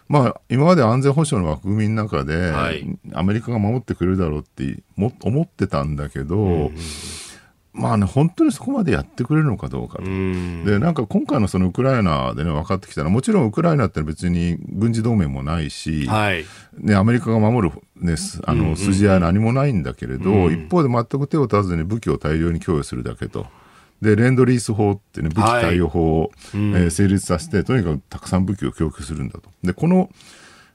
[0.08, 6.76] まあ、今まで安全保障の枠組みの中で、はい、アメリカが守ってくれるだろうって思ってたんだけど、うん
[7.76, 10.04] まあね、本当にそこまでやってくれるのかどうかと。
[10.04, 16.46] で、なんか今回のそのウクライナでね、分かってきたら、もちろんウクライナって別に軍事同盟もないし、はい、
[16.78, 18.14] ね、アメリカが守る、ね、
[18.46, 20.44] あの筋合いは何もないんだけれど、うん。
[20.46, 23.46] うん、一方で全く手を出さずに武器を大量に供与するだけと。
[24.00, 29.50] で、レンドリース法ってね、武器貸与法を、はい、えー、成立させて、とにかくたくさん武器を供給するんだと。
[29.62, 30.10] で、この、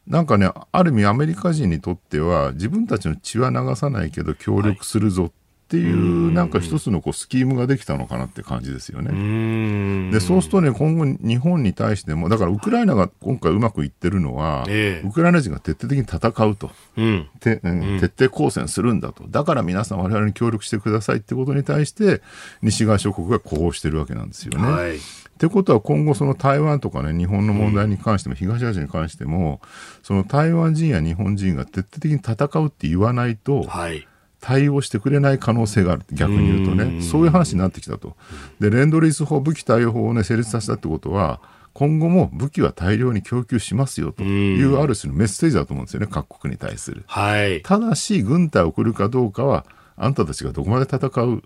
[0.08, 5.32] なんかね、ある意味アメリカ人にとっては、自分たちの血は流さないけど協力するぞ
[5.72, 10.12] っていう、なんか一つのこうスキームができたのかなって感じですよね。
[10.12, 22.22] で、そうするとね、今後日本に対しても、だからウクライナが今回うまくいってるのは、えー、ウクライナ人が徹底的に戦うと、うん、て徹底抗戦するんだと、だから皆さん我々に協力してくださいってことに対して、
[22.62, 24.70] 西側諸国が呼応してるわけなんですよね。
[24.70, 24.98] はい。
[24.98, 25.00] っ
[25.42, 29.62] てことは今後その台湾とかね、日本の問題に関しても、東アジアに関しても、
[30.04, 34.06] その台湾人や日本人が徹底的に戦うって言わないと、はい、
[34.42, 36.02] 対応してくれない可能性がある。
[36.12, 37.02] 逆に言うとね。
[37.02, 38.18] そういう話になってきたと。
[38.60, 41.40] でレンドリース法武器対応法を、ね、成立させたってことは
[41.74, 44.24] 今後も武器は大量に供給しますよと。
[44.24, 46.08] いうある種のメッセージだと思うんですよね。
[46.10, 51.44] 各国に対する、はい、ただし軍隊を送るかどうかはあんたたちがどこまで戦う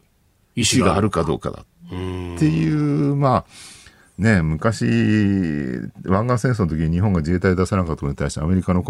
[0.55, 1.65] 意思があるかどうかだ。
[1.87, 3.45] っていうまあ
[4.17, 4.85] ね、昔、
[6.05, 8.83] 湾岸戦争の時に日本が自衛隊出さなかったことに対してアメリカの、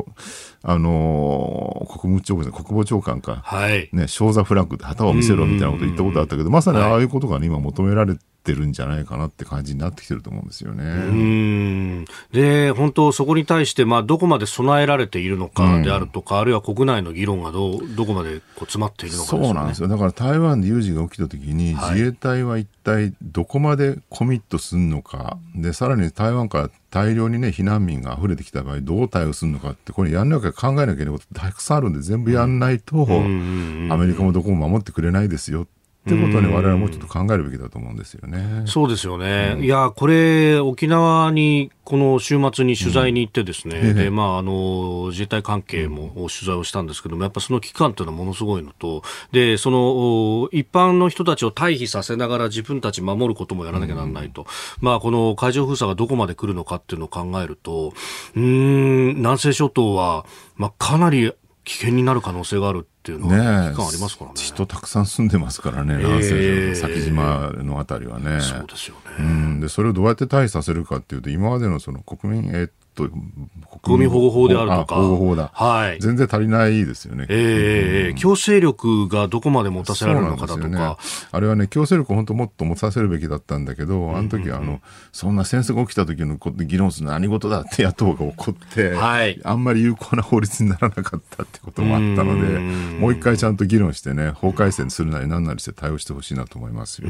[0.62, 8.16] あのー、国務長官、国防長官か、はい、ね、ショーザフラッグで旗を見せろみたいなこと言ったことあったけど、まさにああいうことが、ね、今求められ
[8.52, 12.06] ってるんじゃないかなって感じになってきてると思うんですよね。
[12.32, 19.88] で、本当そこに対して、まあ、どこまで備えられているのかであるとか、うん、あるいは国内の議論がどうどこまでこう詰まっているのか、ね、そうなんですよ。
[19.88, 35.68] だから台湾で有事が起きたときに、自衛隊は一体どこまでコミットするのか、で、さらに台湾から大量にね、避難民が溢れてきた場合、どう対応するのかって、これやんなきゃ考えなきゃいけないことたくさんあるんで、全部やんないと、アメリカもどこも守ってくれないですよ
[36.06, 38.63] ってことはね、我々もうちょっと考えるべきだと思うんですよね。
[38.68, 39.56] そうですよね。
[39.58, 54.44] うん、いや、これ、沖縄にこの週末に取材に行ってですね、うん、で、まあ、あの、自衛隊関係も取材をしたんですけども、やっぱその期間というのはものすごいのと、で、その、一般の人たちを退避させながら自分たち守ることもやらなきゃならないと。
[54.44, 54.48] うん、
[54.82, 57.94] まあ、この海上封鎖がどこまで来るのかっていうのを考えると、
[58.36, 64.36] うん、南西諸島は、まあ、かなり危険になる可能性があるっていうのは、危機感ありますからね。
[64.38, 68.41] 人たくさん住んでますからね、南西の先島のあたりはね。
[68.41, 69.02] そうですよね。
[69.20, 69.60] うん。
[69.60, 73.10] で、それをどうやって退避させるかっていうと、今までのその国民、えー、と
[73.84, 74.96] 国民保護法であるとか。
[74.96, 75.52] 保護法だ。
[75.54, 76.00] はい。
[76.00, 77.28] 全然足りないですよね。
[77.30, 80.68] ええーうん、強制力がどこまで持たせられるのかだとか。
[80.68, 80.96] ね、
[81.32, 84.82] あれはね、強制力本当もっと持たせるべきだったんだけど、あの時、あの、
[85.12, 89.40] そんな戦争が起きた時の議論する何事だって野党が怒って、はい。
[89.44, 92.60] あんまり有効な法律にならなかったってこともあったので、
[93.00, 97.10] もう一回ちゃんと議論してね、法改正するなり何なりして対応してほしいなと思いますよ。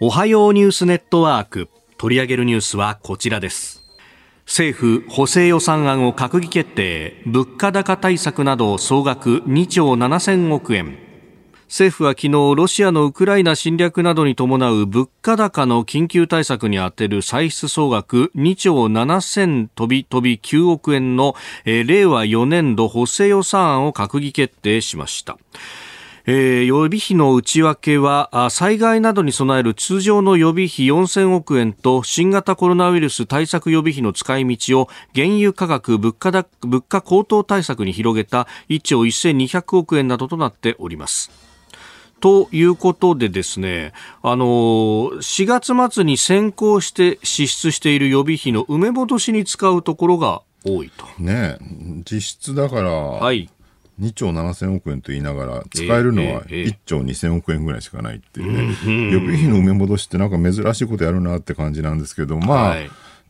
[0.00, 1.68] おはようニュースネットワーク。
[1.98, 3.79] 取り上げるニュースはこちらです。
[4.50, 10.98] 政府補正予算案を閣議決定物価高対策など総額2兆7000億円。
[11.68, 25.38] 政府は昨日ロシアのウクライナ侵略などに伴う物価高の緊急対策に充てる歳出総額2兆7000飛び飛び9億円の、令和4年度補正予算案を閣議決定しました。
[26.32, 41.32] えー、予備費の内訳は災害などに備える通常の予備費4000億円と新型コロナウイルス対策予備費の使い道を原油価格物価だ物価高騰対策に広げた1兆1200億円などとなっております。
[42.20, 51.06] ということでですね、あの4月末に先行して支出している予備費の埋め戻しに使うところが多いと。
[51.18, 51.58] ね
[52.08, 53.50] 実質だから、はい、
[54.00, 62.76] 2兆7000億円と言いながら、使えるのは1兆2000億円ぐらいしかないっていうね、予備費の埋め戻しってなんか珍しいことやるなって感じなんですけど、まあ、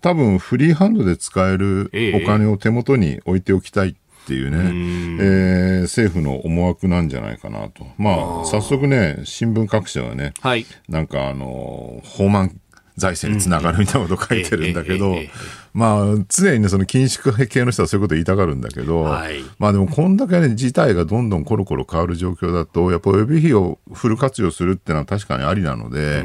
[0.00, 3.94] 多分フリーハンドで使えるお金を手元に置いておきたいっ
[4.26, 4.59] ていうね、
[5.22, 7.87] えー、政府の思惑なんじゃないかなと。
[7.98, 12.61] まあ、早速ね、新聞各社はね、はい、なんかあの、放満
[12.96, 15.16] 財政につながるみたいなことを書いてるんだけど、
[15.72, 26.24] まあ、常にね、その緊縮系の人はそういうこと言いたがるんだけど、はい、まあでも、こんだけね、事態がどんどんコロコロ変わる状況だと、やっぱ予備費をフル活用するっていうのは確かにありなので、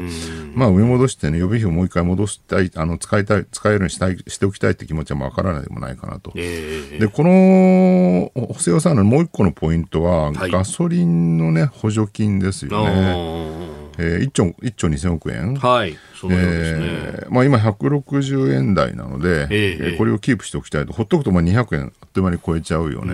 [0.54, 6.32] まあ、埋め戻してね、予備費をもう一回戻したい、あの、使いたい、使えるようにしたい、しておきたいって気持ちはわからないでもないかなと。
[6.34, 13.65] えー、で、この補正予算のもう一個のポイントは、はい、ガソリンのね、補助金ですよね。
[13.98, 15.54] えー、1兆 ,1 兆2000億円。
[15.54, 15.96] はい。
[16.18, 16.86] そのようですね。
[16.86, 23.12] えー、まあ、今160円台なので、えー、これをキープしておきたいと、ほっとくとまあ200円あっという間に超えちゃうよね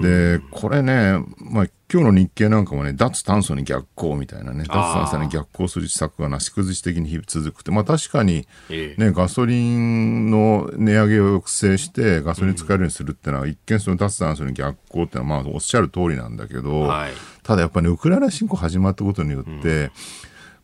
[0.00, 0.06] と。
[0.06, 17.12] で、これね、まあ、今日の日経なんかもね、脱炭素に逆行みたいなね、脱炭素に逆行する施策がなし崩し的に日々続くって、まあ確かに、ね、ガソリンの値上げを抑制して、ガソリン使えるようにするっていうのは、一見その脱炭素に逆行っていうのは、まあおっしゃる通りなんだけど、はい、
[17.46, 19.90] ただやっぱり、ね、ウクライナ侵攻始まったことによって、うん。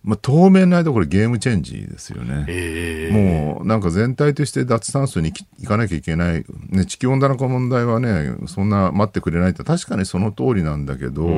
[0.03, 2.45] まあ、当面の間これゲームチェンジですよね。
[2.49, 11.29] えー、もうなんか全体として脱炭素に行かなきゃいけない、ね、地球温暖化問題はね、そんな待ってくれないって確かにその通りなんだけど、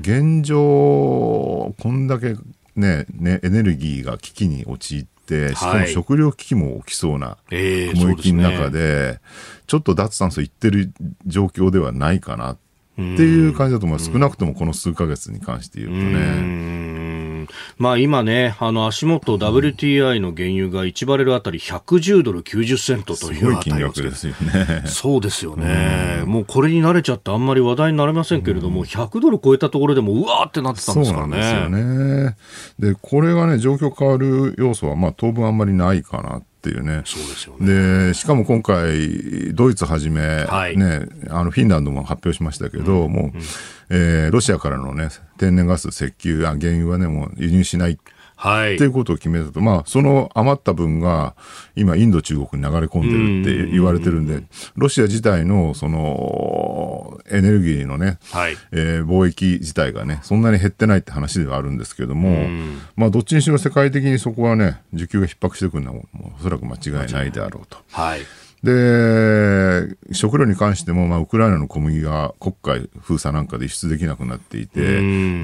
[0.00, 2.34] 現状、こんだけ
[2.74, 9.20] ね、ね、エネルギーが危機に陥って、しかも食料危機も起きそうな雲行きの中で、
[9.66, 10.94] ちょっと脱炭素いってる
[11.26, 14.12] 状況ではないかなっていう感じだと思います。
[14.12, 17.46] 少なくともこの数ヶ月に関して言うとね。
[17.78, 24.84] まあ今ね、あの足元 WTI の原油が1バレルあたり110ドル90セントという金額ですよね。
[24.86, 26.22] そうですよね。
[26.26, 31.32] もうこれに慣れちゃってあんまり話題になれませんけれども、100ドル超えたところでもうわーってなってたんですからね。
[31.32, 32.36] そうなんで
[32.78, 32.92] すよね。
[32.94, 37.02] で、これがね、状況変わる要素はまあ当分あんまりないかなっていうね。
[37.04, 38.06] そうですよね。
[38.06, 43.42] で、しかも今回、ドイツはじめ、はい、ね、あの、フィンランドも発表しましたけど、うん、もう、うん、
[43.90, 45.08] えー、ロシアからのね、
[45.38, 47.98] 天然ガス、石油、あ原油はね、もう輸入しない
[48.42, 48.74] はい。
[48.74, 49.60] っていうことを決めたと。
[49.60, 51.36] まあ、その余った分が、
[51.76, 54.42] 今、インド、中国に流れ込んでるって言われてるんで、
[54.74, 62.48] ロシア自体の、その、エネルギーのね、はい、えー、貿易自体がね、そんなに減ってないって話ではあるんですけども、
[62.96, 66.02] まあ、どっちにしろ世界的にそこはね、需給が逼迫してくるのは、
[66.36, 67.78] おそらく間違いないであろうと。
[67.92, 68.22] はい。
[68.62, 74.80] で、食料に関しても、まあ、ウクライナの小麦が国会封鎖なんかで輸出できなくなっていて、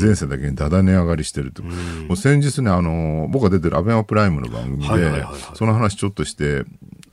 [0.01, 1.63] 全世界的にだだ値上がりしてると。
[1.65, 6.65] もう先日ね、あの、僕が出てるアベマプライムの番組で、その話ちょっとして、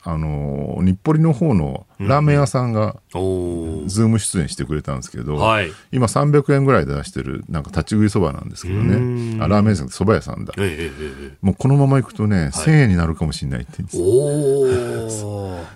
[0.07, 9.39] あの日暮里の方のラーメン屋さんが、ズーム出演してくれたんですけど、はい、今300円ぐらいで出してるなんか立ち食いそばなんですけどね。
[9.41, 15.25] あラーメン屋さんそば屋さんだ、えー、もうこのまま行くとね、はい、1000円になるかもしれないって言うんです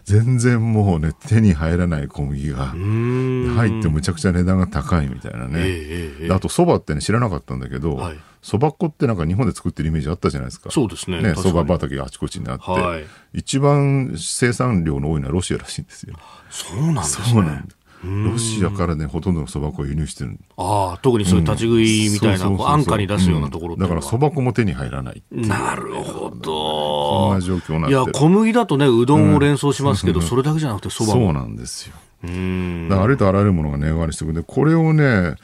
[0.03, 10.71] 全然もうね手に入らない小麦が入ってむちゃくちゃ値段が高いみたいなね、えー、あとそばってね知らなかったんだけど、はいそば粉ってなんか日本で作ってるイメージあったじゃないですか。
[10.71, 11.21] そうですね。
[11.21, 16.15] ね、そば畑があちこちにあって、はい、一番生産量の多いのはロシアらしいんですよ。
[16.49, 17.25] そうなんですね。
[17.27, 17.75] そうなんだ。
[18.01, 27.29] ロシアからね、ほとんどのそば粉を輸入してるああ、特にそういう立ち食いみたいな、安価に出すようなところ、だからそば粉も手に入らないなるほど。
[27.29, 31.25] そんな状況なんいや、小麦だとね、うどんを連想しますけど、それだけじゃなくてそばも。
[31.25, 31.95] そうなんですよ。
[32.21, 35.35] うんだからありとあらゆるものが値上がりしてくるで、これをね、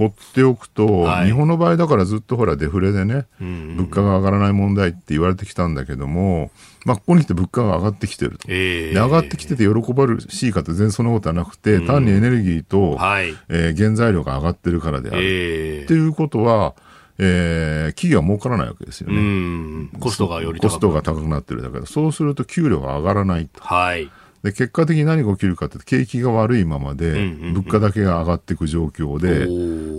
[0.00, 6.50] 放っておくと、はい、日本の場合だからずっとほらデフレでね、物価が上がらない問題って言われてきたんだけども、
[6.86, 16.74] まあ、ここに来て物価が上がってきてると、えー、で上がってきてて喜ばしいかって全然そんなことはなくて、単にエネルギーと、はい、えー、原材料が上がってるからである、えー、っていうことは、
[17.18, 19.90] えー、企業は儲からないわけですよね。
[20.00, 23.62] コストがよりコストが高くなってるだけど、そうすると給料が上がらないと。
[23.62, 24.10] はい
[24.42, 29.46] で結果的に何が起きるかって景気が悪いままで物価だけが上がっていく状況で、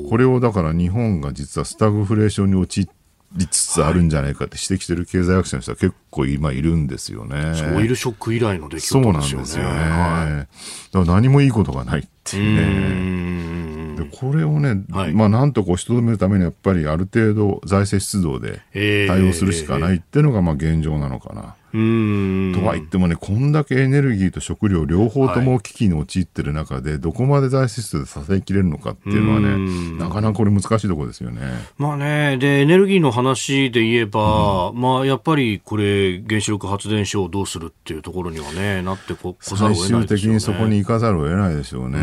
[0.09, 2.89] これをだから日本が実はスタグフレーションに陥
[3.33, 7.53] りつつあるんじゃないかって指摘してる経済学者の人は結構今いるんですよね。
[7.75, 9.03] オイルショック以来の出来事ですよね。
[9.03, 9.69] そうなんですよね。
[9.69, 14.03] はい、だから何もいいことがないっていうね。
[14.03, 21.55] でこれをね、はい、まあなんとか押しとどめるためにやっぱりある程度財政出動で対応するしかないっていうのがまあ現状なのかな。
[21.71, 31.41] とは言ってもね、こんだけエネルギーと食料両方とも危機に陥ってる中で、はい、どこまで財政出動で支えきれるのかっていうのはね、なかなかこれ難しいところですよね。
[31.77, 41.99] まあね、で、エネルギーの話で言えば、うん、まあやっぱりこれ、原子力発電所をどうするっていうところにはね、なってここざるを得ない最終的にそこに行かざるを得ないでしょうね。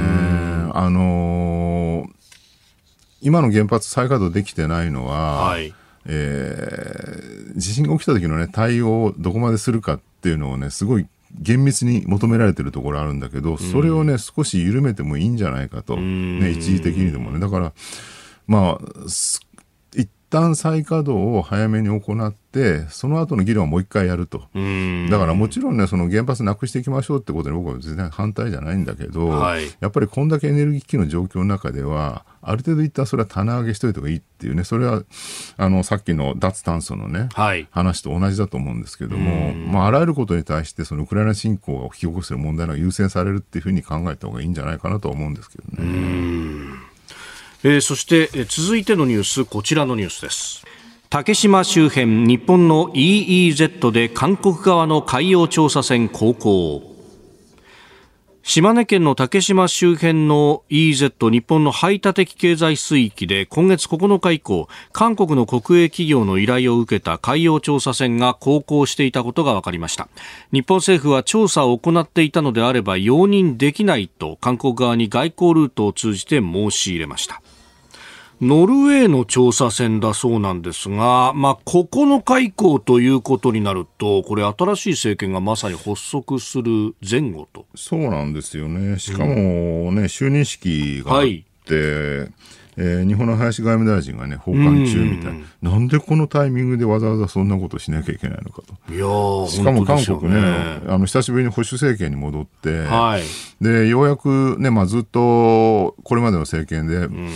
[0.72, 2.10] あのー、
[3.20, 5.74] 今の原発再稼働できてないのは、はい
[6.08, 11.06] えー、地震が起きた時のね、対応をどこまでするかっていうのをね、すごい
[11.40, 17.38] 厳密に求められてるところあるんだけど、それをね、少し緩めてもいいんじゃないかと、ね、一時的にでもね。
[17.38, 17.72] だから、
[18.46, 19.40] まあ、一
[20.30, 24.38] 旦再稼働を早めに行って、その後の議論をもう一回やると。
[24.38, 35.02] だからもちろんね、その原発なくしていきましょうってことに僕は全然反対じゃないんだけど、はい、やっぱりこんだけエネルギー危機の状況の中では、ある程度一旦それは棚上げしといた方がいいっていうね、それは、
[35.56, 46.87] あの、さっきの脱炭素のね、はい、話と同じだと思うんですけども、まあ、あらゆることに対して、そのウクライナ侵攻が引き起こしている問題が優先されるっていうふうに考えた方がいいんじゃないかなと思うんですけどね。
[47.64, 50.64] えー、そして、え続いてのニュース、こちらのニュースです。
[51.10, 56.97] 竹島周辺日本の EEZ で韓国側の海洋調査船航行
[58.48, 70.08] 島根県の竹島周辺の EEZ 日本の排他的経済水域で今月9日以降韓国の国営企業の依頼を受けた海洋調査船が航行していたことが分かりました。
[70.50, 77.42] 日本政府は調査を行っていたのであれば容認できないと韓国側に外交ルートを通じて申し入れました。
[78.40, 87.66] ノルウェーの調査船だそうなんですが、まあ、9日以降ということになると、これ、新しい政権がまさに発足する前後と。
[87.74, 88.98] そうなんですよね。
[88.98, 91.44] しかもね、うん、就任式があって、はい
[92.80, 98.94] えー、日本の林外務大臣がね、訪韓中みたいな、なんでこのタイミングでわざわざそんなことしなきゃいけないのかと。
[98.94, 103.22] いやしかも韓国ね、ねあの、久しぶりに保守政権に戻って、はい、
[103.60, 107.30] で、ようやくね、まあずっとこれまでの政権で、うん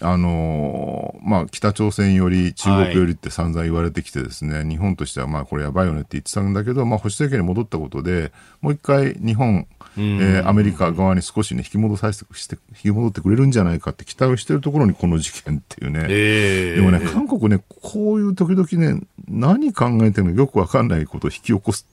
[0.00, 21.86] あのまあ、北朝鮮より中国よりって散々言われてきてですね、はい、日本としてはまあこれやばいよねって言ってたんだけど、まあ、保守政権に戻ったことでもう一回日本、えー、アメリカ側に少しね引き戻させてして引き戻ってくれるんじゃないかって期待をしてるところにこの事件っていうね、えー、でもね韓国ねこういう時々ね何考えてるのよくわかんないことを引き起こす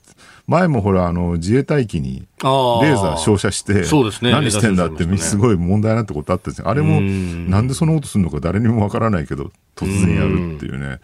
[0.47, 6.69] 前もほら、あの、自衛隊機にレーザー照射して、そうですね、何してんだって、すごい問題なってことあったんですよ。
[6.69, 10.99] あれも、なんでそのことするのか誰にもわからないけど、突然やるっていうね。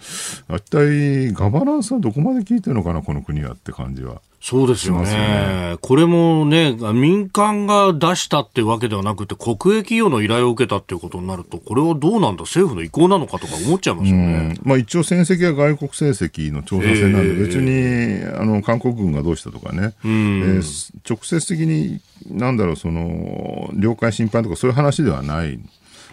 [0.49, 4.21] 一体、ガバナンスはどこまで効いてるのかな、この国はって感じは。
[4.41, 5.11] そうですよね。
[5.11, 14.57] ねこれもね、民間が出したってわけではなくて、国営企業の依頼を受けたっていうことになると、これはどうなんだ、政府の意向なのかとか思っちゃいますよね。
[14.63, 25.59] まあ一応戦績は外国成績の調査船なんで、別に、あの、韓国軍がどうしたとかね、えー、直接的に、なんだろう、その、領海侵犯とかそういう話ではない。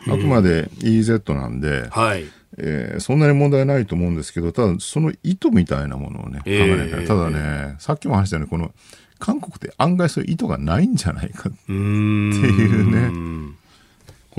[0.07, 2.27] あくまで EZ なんで、はい。
[2.59, 8.73] えー、そんなに問題ないと思うんですけど、ただその意図みたいなものをね、考えないから、ただね、さっきも話したように、この、
[9.19, 13.55] 韓国って案外そういう意図がないんじゃないかっていうね、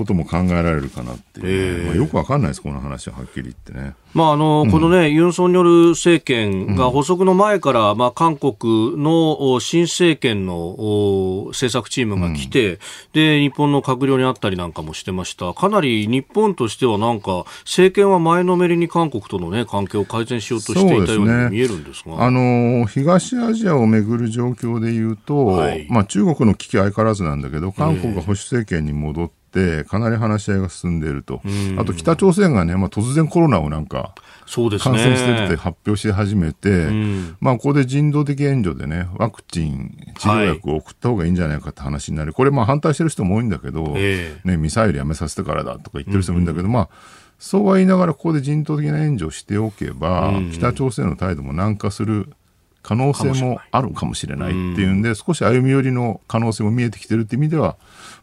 [0.00, 3.94] ことも考えられるかなっていう、ね、えー、まあ、よくわかんないです、この話ははっきり言ってね。
[4.14, 12.78] まああの、うん、このね、ユン・ソンニョル政権が発足の前から、うん、まあ、韓国の新政権の政策チームが来て、うん、
[13.12, 15.52] で、日本の閣僚に会ったりなんかもしてました。
[15.52, 22.02] かなり日本としてはなんか、政権は前のめりに韓国とのね、関係を改善しようとしていたように見えるんですが。
[22.02, 29.39] すね、あの、東アジアをめぐる状況で言うと、はい、まあ、中国の危機相変わらずなんだけど、韓国が保守政権に戻って
[29.84, 31.40] かなり話し合いが進んでいると、
[31.78, 34.14] あと北朝鮮がね、まあ、突然コロナをなんか
[34.90, 36.88] 感染してるって発表し始めて、
[37.40, 46.88] まあ、ここで人道的援助でね、ワクチン、治療薬を送った方がいいんじゃないかって話になる、これ、まあ反対してる人も多いんだけど、ね、ミサイルやめさせてからだとか言ってる人もいるんだけど、まあ、
[47.38, 52.28] そうは言いながら、ここで人道的な援助をしておけば、北朝鮮の態度も軟化する
[52.82, 57.76] 可能性もあるかもしれないっていうんで、少し歩み寄りの可能性も見えてきてるっていう意味では、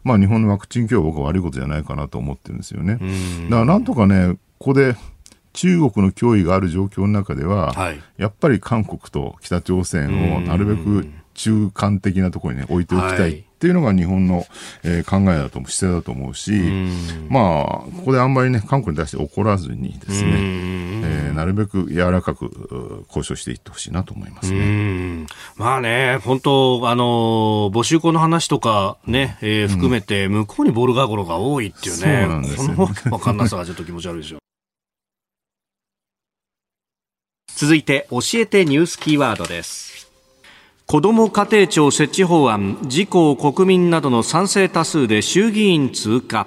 [0.04, 2.94] まあ、日本のワクチン供与は僕は悪いことじゃないかなと思ってるんですよね。
[2.94, 4.96] だからなんとかね、ここで
[5.52, 11.08] 中国の脅威がある状況の中では、はい、やっぱり韓国と北朝鮮をなるべく
[11.38, 14.44] 中間的なところに、ね、置いておきたいっていうのが日本の、
[14.82, 16.52] えー、考えだと思う、姿勢だと思うし、
[17.28, 17.64] まあ、
[17.96, 25.26] ここであんまりね、韓国に対して怒らずにですね、えー、なるべく柔らかく交渉していってほしいなと思いますね。
[25.56, 34.38] まあね、本当、あの、募集校の話とかね、えー、含めて、向こうにボールガーゴロが多いっていうね、うん、このわけわかんなさがちょっと気持ち悪いでしょ。
[37.56, 39.87] 続いて、教えてニュースキーワードです。
[40.90, 46.46] 子ども家庭庁設置法案自公国民などの賛成多数で衆議院通過。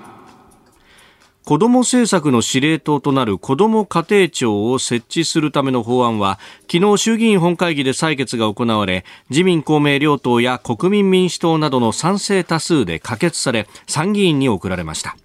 [1.46, 15.18] 子ども政策の司令塔となる子ども家庭庁を設置するための法案は昨日衆議院本会議で採決が行われ自民公明両党や国民民主党などの賛成多数で可決され参議院に送られました。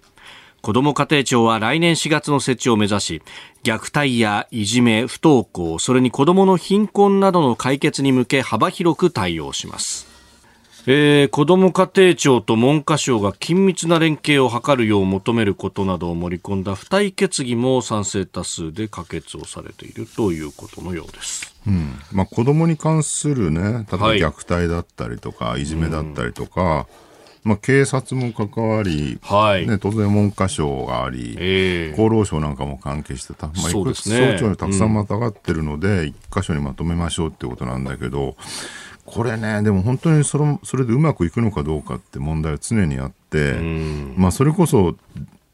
[0.61, 3.21] 子ども家庭庁は来年4月の設置を目指し
[3.63, 10.17] 虐待やいじめ不登校それに子どもの貧困などの解決に向け幅広く対応します。
[10.89, 21.53] えー、子ども家庭庁と文科省が緊密な連携を図るよう求めることなどを盛り込んだ付帯決議も賛成多数で可決をされているということのようです。
[21.67, 21.99] うん。
[22.13, 26.87] まあ、子どもに関するね、例えば虐待だったりとか、はい、いじめだったりとか、
[27.47, 29.65] まあ、警察も関わり、はい。
[29.65, 38.35] ね、当然文科省があり、えー、厚労省なんかも関係してた、まあ、いくつ省庁にたくさんまたがってるので、うん、一箇所にまとめましょうってことなんだけど、
[39.05, 43.53] これね、でも本当にそれそれでうまくいくのかどうかって問題は常にあって、
[44.17, 44.97] まあ、それこそ、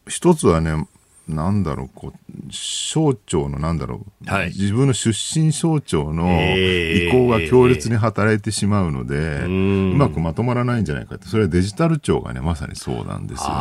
[0.07, 0.87] 一つはね、
[1.27, 13.53] なんだろう、こう、省庁のなんだろう、はい、自分の出身省庁の意向が強烈に働いてしまうので、えー、うまくまとまらないんじゃないかって、それはデジタル庁がね、まさにそうなんですよね。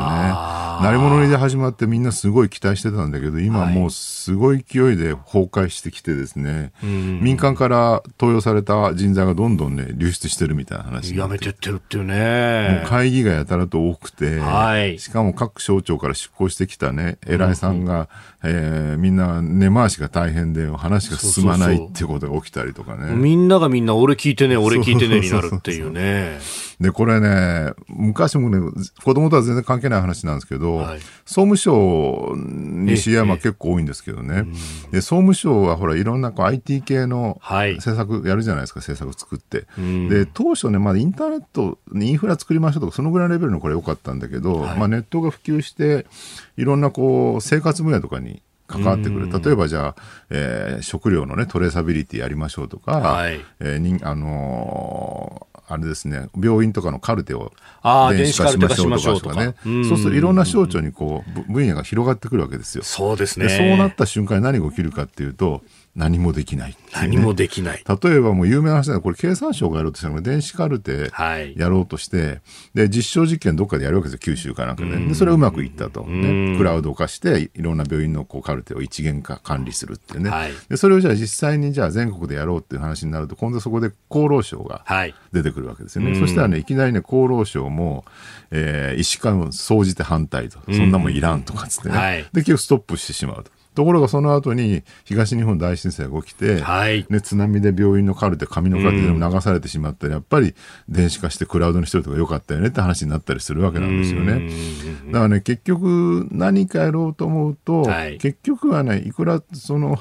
[0.82, 12.80] 鳴り物入りで始まってみんなすごい期待してたんだけど、今もうすごい勢いで崩壊してきてですね、はい、民間から登用された人材がどんどんね、流出してるみたいな話やめてってるっていうね。
[12.82, 18.08] もう会議がやたらと多くて、はい、しかも各省庁から出向してきたね、偉いさんが、
[18.42, 23.14] うん、えー、みんな根回しが大変で話が進まないっていうことが起きたりとかね。
[23.14, 26.38] みんながみんな俺聞いてね、俺聞いてねになるっていうね。
[26.82, 28.58] で、これね、昔もね、
[29.04, 34.46] 子供とは全然関係ない話なんですけど、はい、総務省に知り合いは結構多いんですけどね。
[34.90, 39.66] で、総務省はほら、いろんなこう IT 系の政策やるじゃないですか、政策作って。
[40.08, 46.06] で、当初ね、まだインターネットにインフラ作りましょうとか、そのぐらいのレベルのこれ良かったんだけど、はい、まあネットが普及して、
[46.56, 49.30] いろんなこう、生活分野とかに関わってくる。
[49.30, 49.96] 例えばじゃあ、
[50.30, 57.52] えー、食料のね、トレーサビリティやりましょうとか、はい、えー、にあのーあれですね、病院とかのカルテを
[58.10, 58.68] 電子化しま
[58.98, 59.54] しょうとかね。
[59.88, 62.84] そうするといろんな省庁にこう分野が広がってくるわけですよ。
[62.84, 63.48] そうですね。
[63.48, 65.62] そうなった瞬間に何が起きるかっていうと、
[65.94, 67.84] 何もできない、ね、何もできない。
[68.02, 71.10] 例えばもう有名な話だこれ経産省がやろうとしたのが電子カルテ
[71.56, 72.40] やろうとして、はい、
[72.74, 74.96] で、実証実験どっかでやるわけですよ、九州かなんかで。
[74.96, 76.04] で、それはうまくいったと。
[76.04, 80.78] ね、クラウド化して、いろんな病院のこうカルテを一元化管理するっていうね、はい、で。
[80.78, 84.84] それをじゃあ実際にじゃあ全国でやろうっていう話になると、今度そこで厚労省が
[85.32, 86.12] 出てくるわけですよね。
[86.12, 88.06] はい、そしたらね、いきなりね、厚労省も、
[88.50, 90.58] えー、医師会も総じて反対と。
[90.72, 92.28] そんなもんいらんとかつってね。
[92.32, 93.50] で、結局ストップしてしまうと。
[93.74, 100.54] ところがその後に東日本大震災が起きて、はい、ね、津波で病院のカルテ、紙のカルテでも流されてしまったら、やっぱり
[100.88, 104.50] 電子化してクラウドにしてるとかよかったよねって話になったりするわけなんですよね。
[105.06, 109.98] だからね、結局何かやろうと思うと、はい、結局はね、いくらその、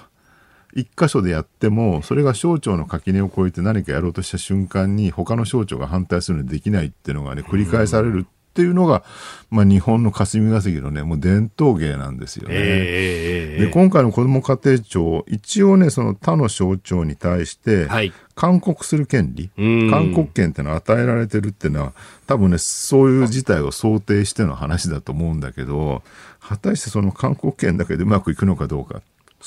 [0.73, 9.03] 一箇所でやっても、それが省庁の垣根を越えて何かやろうとした瞬間に、他の省庁が反対するのにできないっていうのがね、繰り返されるっていうのが、
[9.49, 12.55] まあ、日本の霞が関のね、もう伝統芸なんですよね。
[12.57, 17.87] えー、で、今回の子ども家庭庁、一応ね、その他の省庁に対して、
[18.35, 21.93] 勧告する権利、勧告権っていうのは与えられてるっていうのは、
[22.27, 26.03] 多分ね、そういう事態を想定しての話だと思うんだけど、
[26.41, 29.01] 果たしてその勧告権だけでうまくいくのかどうかっ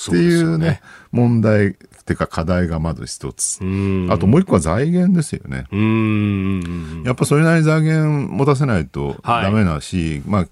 [0.07, 0.81] ていうね、ね。
[1.13, 1.75] 問題っ
[2.05, 3.57] ていうか課題がまず一つ。
[4.11, 5.67] あともう一個は財源ですよね。
[7.05, 10.47] やっぱそれなりに財源持たせないとダメだし、はい、まあ、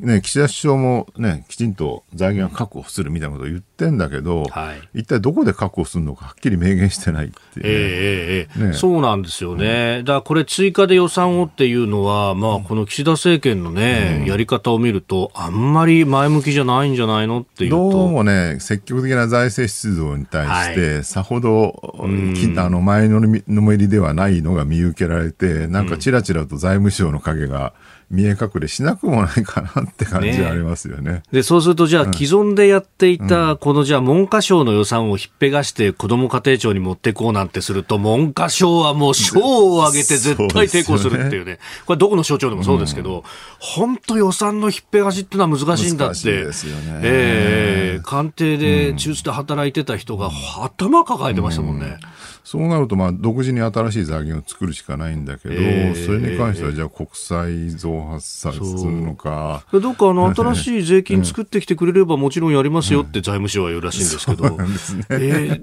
[0.00, 9.98] ね、岸田首相もね、きちんと財源を確保するみたいなことを言ってんだけど、はい、一体どこで確保するのかはっきり明言してないっていう、ね、えー、えー、ね、そうなんですよね。
[9.98, 27.74] うん、だからこれ追加で予算をっていうのは、まあこの岸田政権のね、うん、やり方を見ると、あんまり前向きじゃないんじゃないのっていうどうもね、積極的な財政出動に対して、はい、さほど、うん、あの前のめりではないのが見受けられて、なんかちらちらと財務省の影が、
[28.10, 31.12] 見え隠れしなくもないかなって感じはありますよね。
[31.12, 41.60] ねで、そうするとじゃあ、既存でやっていた、このじゃあ文科省の予算をひっぺがして子ども家庭庁に持ってこうなんてすると、文科省はもう賞を上げて絶対抵抗するっていうね。
[41.86, 43.22] これどこの省庁でもそうですけど、
[43.60, 46.32] 本、当、予算のひっぺがしっていうのは難しいんだって。
[46.32, 47.00] ですよね。
[47.02, 50.30] ええー、官邸で中枢で働いてた人が
[50.60, 51.86] 頭抱えてましたもんね。
[51.86, 59.64] うんそうなると、まあ、独自に新しい財源を作るしかないんだけど、えー、それに関しては、じゃあ国債増発さするのか。
[59.72, 64.48] どっかあの、新しい税金作ってきてくれればもちろんやりますよって財務省は言うらしいんですけど。
[64.50, 65.04] そうなんですね。
[65.10, 65.62] え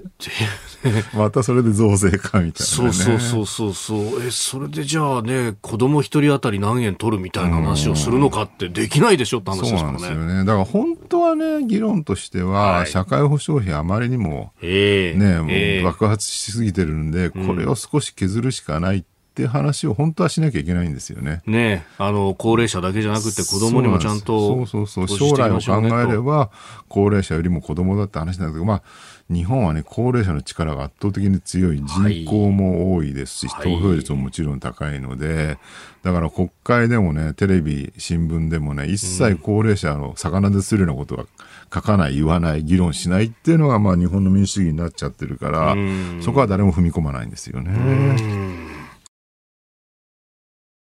[1.14, 4.22] またそれで増税かみたいな、ね、そうそうそうそうそう。
[4.26, 9.98] え、それでじゃあね、子供一人当たり何円取るみたいな話をするのかってできないでしょって話ですからね。
[9.98, 10.44] そうなんですよね。
[10.44, 19.06] だから本当はね、議論としては、社会保障費あまりにも、ね、もう爆発しすぎてるんで、これを少し削るしかないって
[19.42, 21.42] いう話を本当はしなきゃいけないんですよね。
[21.46, 26.50] ねあの、高齢者だけじゃなくて子供にもちゃんと、そうそうそう、将来を考えれば、
[26.88, 28.82] 高齢者よりも子供だって話なんですけど、まあ、
[29.30, 35.58] 日本はね、高齢者の力が圧倒的に強い、人口も多いですし、はい、投票率ももちろん高いので、
[36.02, 41.26] だから国会でもね、テレビ、新聞でもね、一切高齢者の魚でするようなことは
[41.72, 45.76] 書かない、言わない、議論しないっていうのが、まあ日本の民主主義になっちゃってるから、
[46.22, 48.77] そこは誰も踏み込まないんですよね。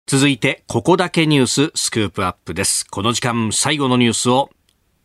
[0.08, 2.86] 続いて、ここだけニューススクープアップです。
[2.86, 4.50] この時間、最後のニュースを、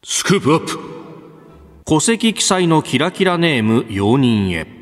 [0.03, 0.79] スクープアップ
[1.85, 4.80] 戸籍記載のキラキラネーム容認へ。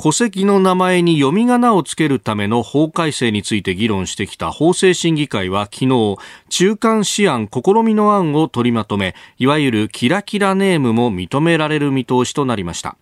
[0.00, 6.16] 戸籍の名前に読み仮名をつけるための法改正について議論してきた法制審議会は昨日、
[6.48, 12.96] 中間試案試みの案を取りまとめ、いわゆるキラキラネームも認められる見通しとなりました。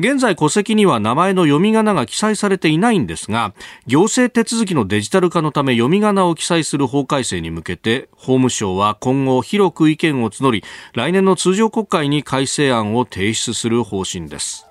[0.00, 3.52] 現在戸籍には名前の読み仮名が記載されていないんですが
[3.86, 14.69] 行政手続きのデジタル化のため読み仮名を記載する法改正に向けて法務省は今後広く意見を募り来年の通常国会に改正案を提出する方針です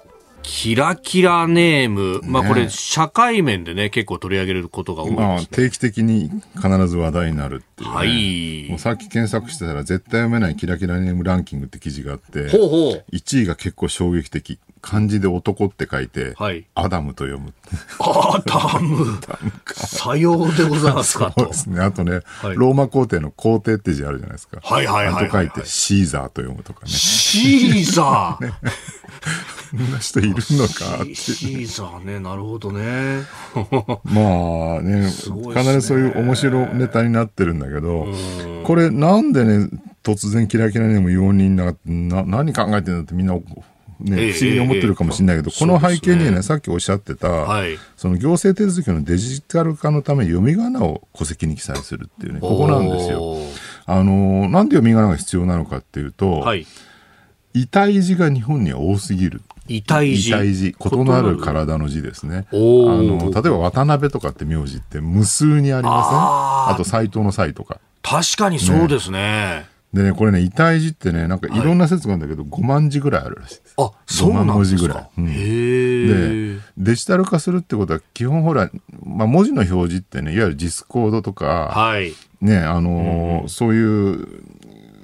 [0.52, 8.68] キラキラネーム、まあこれ、社会面でね、結構取り上げることが多いです、ね、まあ、定期的に必ず話題になるっていう、ね、はい。
[8.70, 14.60] もうさっき検索してたら、絶対読めないキラキラネームランキングって記事があって、ほうほう1位が結構衝撃的。
[14.82, 17.54] 漢字で男って書いて、はい、アダムと読む。
[18.00, 19.20] アダム。
[19.76, 21.82] さようでございますか そうですね。
[21.82, 24.60] あとね、はい、ローマ皇帝の皇帝って字あるじゃないですか。
[24.64, 26.91] はいはいはい、はい、あと書いて、シーザーと読むとかね。
[26.91, 28.54] シーザー、 ね
[29.58, 31.16] そんな人いるのかって。
[31.16, 33.24] シーザーね、なるほどね。
[34.04, 38.08] まあね、ね必ずそういう面白ネタになってるんだけど、
[38.64, 39.70] これなんでね、
[40.04, 43.38] 突然キラキラネーム容認なな何考えてんだってみんな
[44.00, 53.36] ね、不思議に思ってるかもしれないけど、この背景にはね、さっきおっしゃってた、はい、その行政手続きのデジタル化のため読み仮名を戸籍に記載するっていうね、ここなんですよ。
[53.86, 56.66] あの、なんで読み仮名が必要なのかっていうと、はい、
[57.54, 59.42] 異体字が日本には多すぎる。
[59.70, 60.30] 異体字。
[60.30, 60.76] 異体字。
[60.78, 62.48] 異なる体の字ですね。
[62.52, 66.74] あの、例えば渡辺とかって名字って無数にありません？
[66.74, 67.80] あと斎藤の斎とか。
[68.02, 73.74] 確かにそうですねでね、これね、異体字ってね、なんかいろんな説があるんだけど、はい、5万字ぐらいあるらしいです。
[73.78, 75.10] あ、そうなんですか ?5 万文字ぐらい。
[75.18, 78.70] うん、へで、デジタル化するってことは、基本ほら、
[79.04, 84.28] まあ、文字の表示ってね、いわゆる JIS コードとか、はい、ね、あのーうん、そういう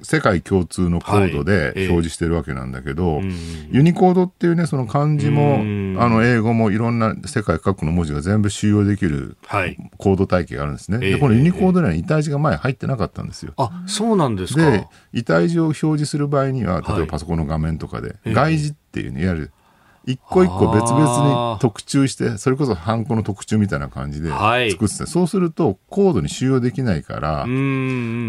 [0.06, 5.56] 世界共通のコードで表示してるわけなんだけど、はいえー、ユニコードっていうね、その漢字も、
[6.00, 9.36] あの、英語もいろんな世界各国の文字が全部収容できる
[9.98, 10.98] コード体系があるんですね。
[10.98, 13.52] はい、で、このユニコードには遺体字が前入ってなかったんですよ。
[13.56, 14.70] あ、そうなんですか。
[14.70, 19.50] で、遺体字を表示する場合には、例えばパソコンの画面とかで、外字っていうね、いわゆる
[20.06, 24.70] 一個一個別々に特注して、それこそハンコの特注みたいな感じで作ってた、はい、
[25.06, 27.46] そうするとコードに収容できないから、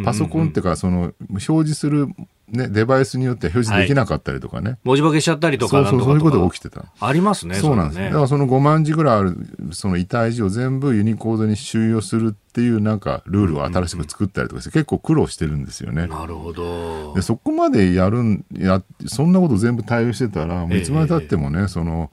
[0.03, 2.07] パソコンっていうか、その表示する
[2.49, 4.69] ね、デバイスによっては表示できなかったりとかね。
[4.71, 6.85] はい、文字化けしちゃったりとかそうそう、そういうことが起きてた。
[6.99, 7.55] ありますね。
[7.55, 7.99] そうなんです。
[7.99, 9.35] ね、だからその5万字ぐらいある、
[9.71, 16.07] その遺体字を全部ユニコードに収容するっていうなんかルールを新しく作ったりとかして、結構苦労してるんですよね。
[16.07, 17.13] なるほど。
[17.15, 22.11] で、そこまでやるん、や、そんなこと全部対応してたら、もういつまでたってもね、えー、その、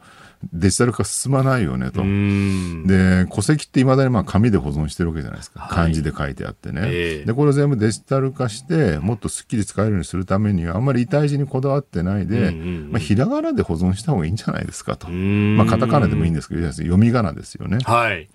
[0.53, 2.03] デジタル化進まないよねと。
[2.87, 5.69] で、戸籍っていまだにまあ紙で保存してるわけじゃないですか。
[5.71, 6.83] 漢字で書いてあってね。
[6.85, 15.09] えー、で、これ全部デジタル化して、もっとすっきり使えるようにするためには、あんまり遺体字にこだわってないで、まあ、ひらがなで保存した方がいいんじゃないですかと。
[15.09, 17.79] まあ、カタカナでもいいんですけど、読み仮名ですよね。
[17.85, 18.29] はい。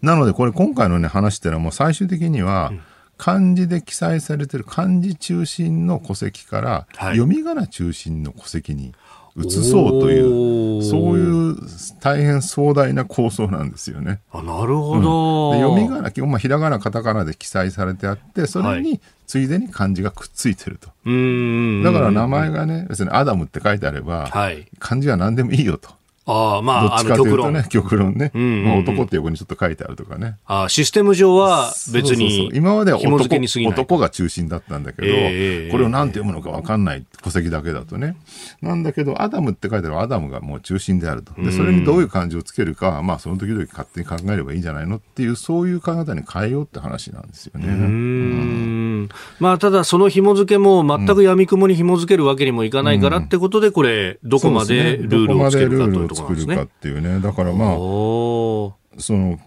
[0.00, 2.72] なので、これ今回のね、話っていうのはもう最終的には、
[3.16, 8.94] 漢字で記載されてる漢字中心の戸籍から、読み仮名中心の戸籍に
[9.36, 11.56] 移そうというそういう
[12.00, 14.20] 大変壮大な構想なんですよね。
[14.30, 20.88] あなるほど、うん、読み仮名基本まあひらがなカタカナで記載されてあってそれについでに漢字がくっついてると。
[20.88, 25.90] はい、だから名前がね別にアダムって書いてあれば、はい、漢字は何でもいいよと。
[26.24, 28.30] ああ、まあ、どっちかというとね、極論ね。
[28.34, 30.36] うんうんうん、まあ、男って横にちょっと書いてあるとかね。
[30.46, 32.56] ああ、システム上は別にそうそうそう。
[32.56, 38.16] 今までは男男が中心だったんだけど、えー、これを何て読むのか分かんない戸籍だけだとね。
[38.60, 41.32] なんだけど、アダムって書いてあるアダムがもう中心であると。
[41.34, 47.66] で、それにどういう漢字をつけるかは、まあ、その時々勝手に考えればいいんじゃないのっていう、そういう考え方に変えようって話なんですよね。
[47.66, 49.08] うん。
[49.40, 56.68] まあ、ただ、その紐付けも全く闇雲に紐付けるわけにもいかないからってことで、これ、どこまでルールをつけるかというところですね。
[56.84, 57.20] いうね。
[57.20, 58.76] だからまあ、そ
[59.10, 59.38] の、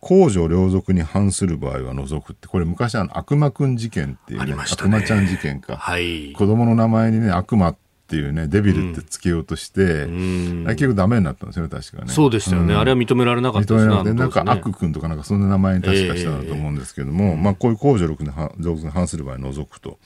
[0.00, 5.76] 公序良俗に反する場合は除くって、これ昔あの悪魔くん事件っていうね、ね悪魔ちゃん事件か。
[5.76, 6.32] はい。
[6.32, 7.76] 子供の名前にね、悪魔っ
[8.08, 12.12] ていうね、デビルってつけようとして、うん、結局ダメになったんですよね、確かね。
[12.12, 12.72] そうでしたよね。
[12.72, 13.92] うん、あれは認められなかったですね。
[13.92, 19.98] 認められな、んか悪くんとかなんかそんな名前に確かしたんだと思うんですけども、えー、まあこういう公序良俗に反する場合除くと。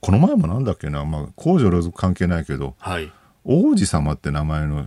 [0.00, 3.10] この前もなんだっけな、まあ公序良俗関係ないけど、はい、
[3.44, 4.86] 王子様って名前の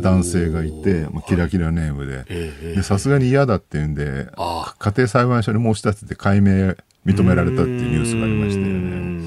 [0.00, 2.82] 男性がいて、まあ、キラキラネームで。
[2.82, 9.22] さすがに嫌だっていうんで家庭裁判所に申し立てて解明認められたっていうニュースがありましたよね。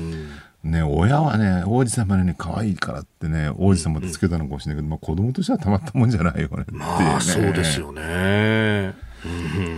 [0.66, 6.86] ね、親はね、王子様に可愛いからってね、王子様ってつけたのかもしれないけど、まあ子供としてはたまったもんじゃないよねっていうね。
[6.86, 8.96] まあ、そうですよね。
[9.24, 9.75] うん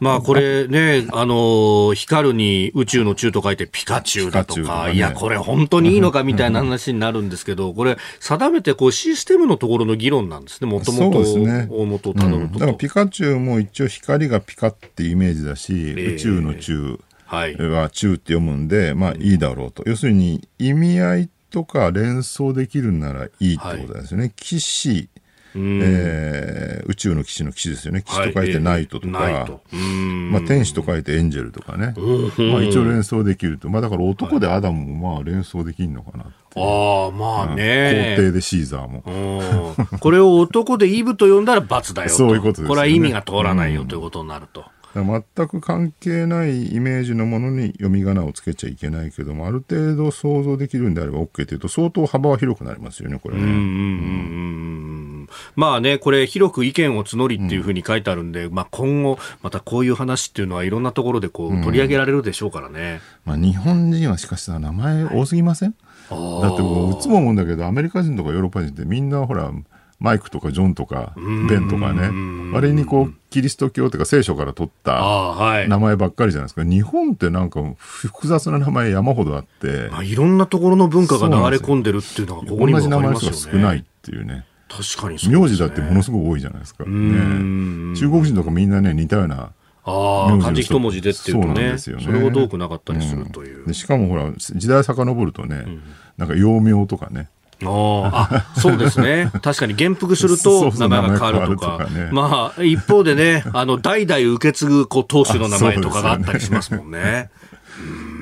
[0.00, 19.82] まあこれね、あの、光るに宇宙の宙と書いてピカチュウだとか、かね、いや、これ本当にいいのかみたいな話になるんですけど、これ、定めてこうシステムのところの議論なんですね、もともと、大元をたどると、うん、だからピカチュウも一応光がピカってイメージだし、えー、宇宙の宙は宙って読むんで、まあいいだろうと。
[19.86, 24.24] 要するに意味合いとか連想できるならいいってことですよね。
[24.24, 25.08] はい、騎士
[25.54, 28.02] えー、宇宙の騎士の騎士ですよね。
[28.02, 31.94] 騎士と書いてナイトとか、はいえー、まあ、天使と書いてエンジェルとかね。
[31.96, 33.68] まあ、一応連想できると。
[33.68, 38.14] まあ、だから男でアダムもまあ連想できるのかなああ、まあね。
[38.16, 39.74] 皇帝でシーザーも。
[40.00, 44.64] これを男でイブと呼んだら罰だよ そういうことです、ね、これは意味が通らないよということになると。
[44.94, 55.28] 全く関係ないイメージのものに読み仮名をつけちゃいけないけどもある程度想像できるんであれば OK というと相当幅は広くなりますよねこれね。
[55.56, 63.00] まあねこれ広く意見を募りっていうふうに書いてあるんで、うん、まあ、今後またこういう話っていうのはいろんなところでこう取り上げられるでしょうからね。
[63.26, 65.74] うん、まあ、日本人はしかしさ名前多すぎません、
[66.08, 69.52] はい、だっていつも思うんだけどアメリカ人とかヨーロッパ人ってみんなほら
[70.00, 71.12] マイクとかジョンとか
[71.48, 72.10] ベンとかね。
[72.52, 79.90] 割にこうキリスト教というか聖書から取った名前ばっかりじゃないですか、日本ってなんか複雑な名前山ほどあって。
[79.92, 84.44] あいろんなところの文化が流れ込んでるっていうのがここにも同じ名前の人が少ないっていうね。
[84.68, 89.52] 確かにね、名字だってものすごく多いじゃないですか、ね、中国人とかみんなね似たような
[89.84, 92.02] ああ、漢字一文字でっていうとね、そね。
[92.04, 93.64] それほど多くなかったりするという。
[93.64, 95.82] うん、しかもほら、時代遡るとね、うん、
[96.18, 97.30] なんか幼名とかね、
[97.66, 99.30] あそうですね。
[99.42, 101.88] 確かに元服すると名前が変わるとか。
[101.90, 107.30] ね、まあ、一方でね、あの、代々受け継ぐ、こう、当主の名前とかがあったりしますもんね。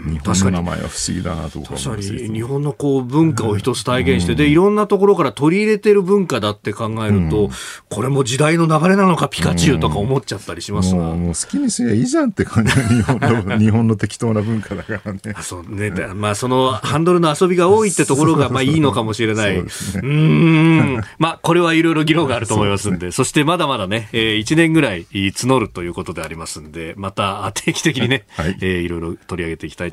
[0.07, 7.51] 日本の名前は不思議だなと確かに日本のこう文化を一つ体現して、でいろんなところから取り入れてる文化だって考えると、
[7.91, 10.95] これも時代の流れなのかピカチュウとか思っちゃったりします。
[10.95, 15.21] もうもう好きにすりゃいいじゃんって感じ日本の 日本の適当な文化だからね。
[15.41, 15.91] そうね。
[16.15, 19.57] まあそのハンドルの遊びが多いってところが まあいいのかもしれない。
[19.59, 21.01] う、ん。
[21.19, 29.93] まあこれはいろいろ議論があると思いますんでそしてまだまだね、えー、1年ぐらい募るということでありますんでまた定期的にね、はい、えー、いろいろ取り上げていきたい